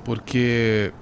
[0.04, 0.94] Porque,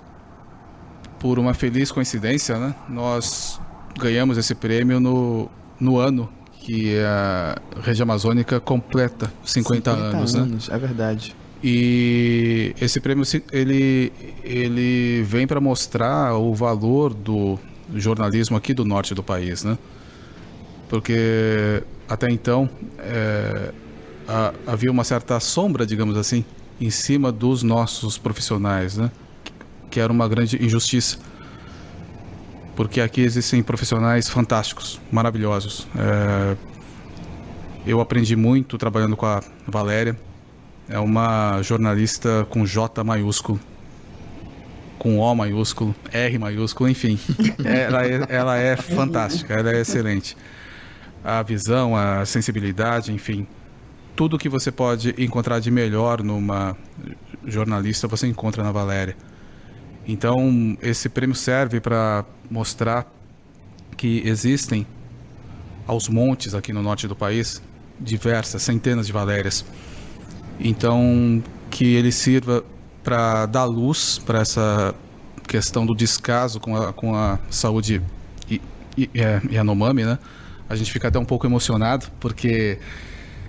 [1.19, 2.75] por uma feliz coincidência, né?
[2.87, 3.59] Nós
[3.97, 6.29] ganhamos esse prêmio no, no ano
[6.69, 10.75] que a região amazônica completa 50, 50 anos, anos, né?
[10.75, 11.35] É verdade.
[11.63, 14.13] E esse prêmio ele,
[14.43, 17.57] ele vem para mostrar o valor do
[17.95, 19.79] jornalismo aqui do norte do país, né?
[20.87, 23.73] Porque até então é,
[24.27, 26.45] a, havia uma certa sombra, digamos assim,
[26.79, 29.09] em cima dos nossos profissionais, né?
[29.89, 31.17] Que era uma grande injustiça
[32.79, 35.85] porque aqui existem profissionais fantásticos, maravilhosos.
[35.97, 36.55] É,
[37.85, 40.17] eu aprendi muito trabalhando com a Valéria.
[40.87, 43.59] É uma jornalista com J maiúsculo,
[44.97, 47.19] com O maiúsculo, R maiúsculo, enfim.
[47.65, 50.37] ela, é, ela é fantástica, ela é excelente.
[51.21, 53.45] A visão, a sensibilidade, enfim.
[54.15, 56.77] Tudo que você pode encontrar de melhor numa
[57.45, 59.17] jornalista, você encontra na Valéria.
[60.07, 63.11] Então, esse prêmio serve para mostrar
[63.95, 64.85] que existem
[65.85, 67.61] aos montes aqui no norte do país
[67.99, 69.65] diversas, centenas de valérias.
[70.59, 72.63] Então, que ele sirva
[73.03, 74.93] para dar luz para essa
[75.47, 78.01] questão do descaso com a, com a saúde
[78.97, 80.19] e, é, Yanomami, né?
[80.67, 82.77] A gente fica até um pouco emocionado, porque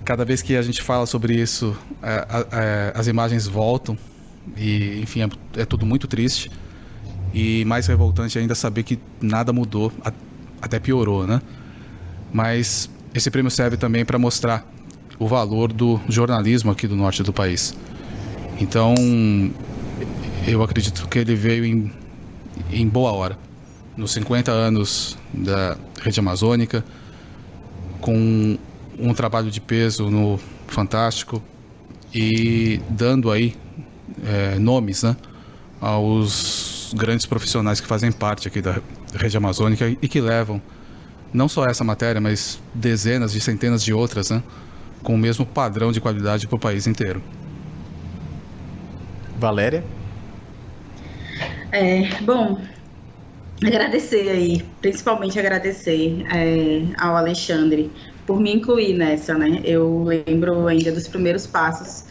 [0.03, 3.97] cada vez que a gente fala sobre isso, é, é, as imagens voltam
[4.57, 6.49] e, enfim, é, é tudo muito triste.
[7.33, 9.91] E mais revoltante ainda saber que nada mudou,
[10.61, 11.41] até piorou, né?
[12.33, 14.65] Mas esse prêmio serve também para mostrar
[15.17, 17.75] o valor do jornalismo aqui do norte do país.
[18.59, 18.95] Então,
[20.47, 21.91] eu acredito que ele veio em,
[22.71, 23.37] em boa hora.
[23.95, 26.83] Nos 50 anos da Rede Amazônica,
[27.99, 28.57] com
[28.97, 31.41] um trabalho de peso no Fantástico
[32.13, 33.55] e dando aí
[34.25, 35.15] é, nomes né,
[35.79, 38.81] aos grandes profissionais que fazem parte aqui da
[39.13, 40.61] Rede Amazônica e que levam
[41.33, 44.43] não só essa matéria, mas dezenas de centenas de outras, né,
[45.01, 47.21] com o mesmo padrão de qualidade para o país inteiro.
[49.39, 49.83] Valéria?
[51.71, 52.61] É, bom,
[53.65, 57.89] agradecer aí, principalmente agradecer é, ao Alexandre
[58.25, 59.61] por me incluir nessa, né?
[59.63, 62.05] Eu lembro ainda dos primeiros passos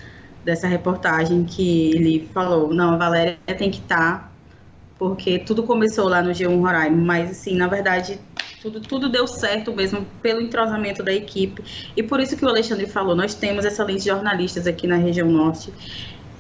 [0.45, 4.30] dessa reportagem que ele falou, não, a Valéria tem que estar, tá,
[5.01, 8.21] porque tudo começou lá no G1 Roraima, mas assim, na verdade,
[8.61, 11.65] tudo, tudo deu certo mesmo pelo entrosamento da equipe.
[11.97, 15.73] E por isso que o Alexandre falou, nós temos excelentes jornalistas aqui na região norte,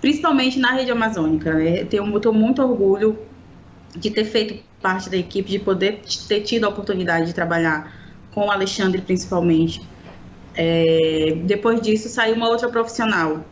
[0.02, 1.54] principalmente na rede amazônica.
[1.54, 1.84] Né?
[1.86, 3.18] Tenho, tenho muito orgulho
[3.96, 7.90] de ter feito parte da equipe, de poder ter tido a oportunidade de trabalhar
[8.34, 9.80] com o Alexandre principalmente.
[10.54, 13.42] É, depois disso saiu uma outra profissional.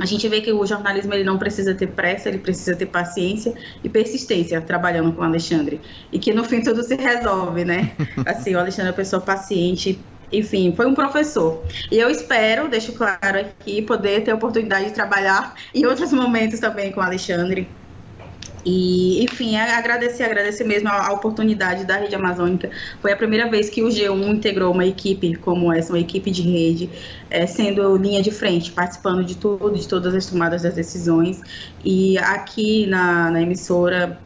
[0.00, 3.54] A gente vê que o jornalismo ele não precisa ter pressa, ele precisa ter paciência
[3.84, 5.80] e persistência trabalhando com o Alexandre.
[6.10, 7.92] E que no fim tudo se resolve, né?
[8.26, 10.00] Assim, o Alexandre é uma pessoa paciente,
[10.32, 11.62] enfim, foi um professor.
[11.90, 16.60] E eu espero, deixo claro aqui, poder ter a oportunidade de trabalhar em outros momentos
[16.60, 17.68] também com o Alexandre.
[18.64, 22.70] E, enfim, agradecer, agradecer mesmo a, a, oportunidade da Rede Amazônica.
[23.00, 26.42] Foi a primeira vez que o G1 integrou uma equipe como essa, uma equipe de
[26.42, 26.90] rede,
[27.30, 31.40] é, sendo linha de frente, participando de tudo, de todas as tomadas das decisões.
[31.84, 34.18] E aqui na, na emissora,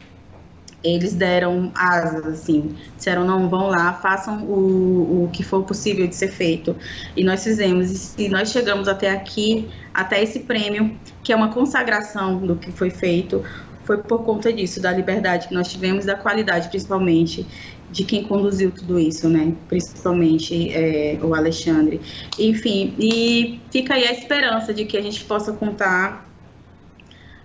[0.85, 6.15] eles deram asas, assim, disseram, não, vão lá, façam o, o que for possível de
[6.15, 6.75] ser feito.
[7.17, 12.37] E nós fizemos, e nós chegamos até aqui, até esse prêmio, que é uma consagração
[12.37, 13.43] do que foi feito,
[13.85, 17.45] foi por conta disso, da liberdade que nós tivemos, da qualidade, principalmente,
[17.91, 19.53] de quem conduziu tudo isso, né?
[19.67, 22.01] Principalmente é, o Alexandre.
[22.37, 26.27] Enfim, e fica aí a esperança de que a gente possa contar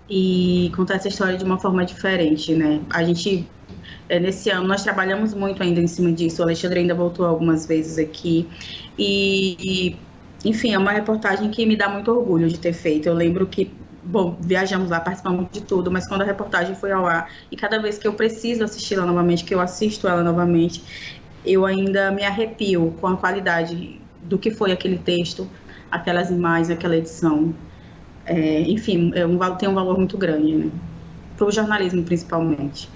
[0.09, 2.80] e contar essa história de uma forma diferente, né?
[2.91, 3.47] A gente
[4.09, 6.43] é, nesse ano nós trabalhamos muito ainda em cima disso.
[6.43, 8.49] O Alexandre ainda voltou algumas vezes aqui
[8.99, 9.97] e, e
[10.45, 13.07] enfim, é uma reportagem que me dá muito orgulho de ter feito.
[13.07, 13.70] Eu lembro que
[14.03, 17.80] bom, viajamos lá, participamos de tudo, mas quando a reportagem foi ao ar, e cada
[17.80, 20.82] vez que eu preciso assistir-la novamente, que eu assisto ela novamente,
[21.44, 25.48] eu ainda me arrepio com a qualidade do que foi aquele texto,
[25.90, 27.55] aquelas imagens, aquela edição.
[28.26, 30.70] É, enfim, é um, tem um valor muito grande, né?
[31.36, 32.88] Para o jornalismo, principalmente.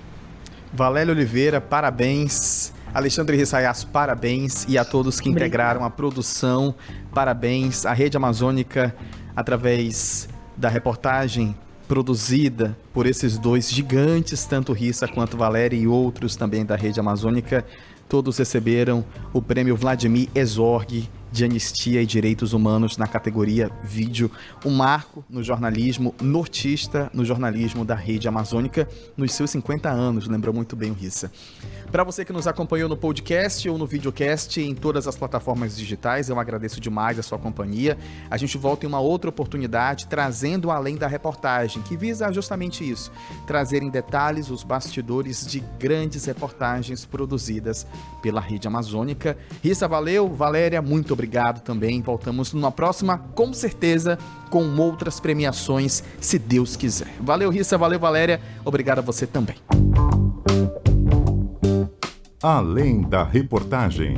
[0.72, 2.72] Valéria Oliveira, parabéns.
[2.92, 4.66] Alexandre Rissaias, parabéns.
[4.68, 5.48] E a todos que Obrigada.
[5.48, 6.74] integraram a produção,
[7.12, 7.86] parabéns.
[7.86, 8.94] A Rede Amazônica,
[9.34, 11.54] através da reportagem
[11.86, 17.64] produzida por esses dois gigantes, tanto Rissa quanto Valéria e outros também da rede amazônica,
[18.08, 24.30] todos receberam o prêmio Vladimir Ezorg de Anistia e Direitos Humanos na categoria Vídeo,
[24.64, 30.54] um marco no jornalismo nortista, no jornalismo da rede amazônica, nos seus 50 anos, lembrou
[30.54, 31.32] muito bem o Rissa.
[31.90, 36.28] Para você que nos acompanhou no podcast ou no videocast em todas as plataformas digitais,
[36.28, 37.98] eu agradeço demais a sua companhia.
[38.30, 43.10] A gente volta em uma outra oportunidade trazendo além da reportagem, que visa justamente isso,
[43.44, 47.88] trazer em detalhes os bastidores de grandes reportagens produzidas
[48.22, 49.36] pela rede amazônica.
[49.62, 50.28] Rissa, valeu.
[50.32, 52.02] Valéria, muito obrigado também.
[52.02, 54.18] Voltamos numa próxima, com certeza,
[54.50, 57.08] com outras premiações, se Deus quiser.
[57.18, 58.40] Valeu, Rissa, valeu, Valéria.
[58.64, 59.56] Obrigado a você também.
[62.42, 64.16] Além da reportagem.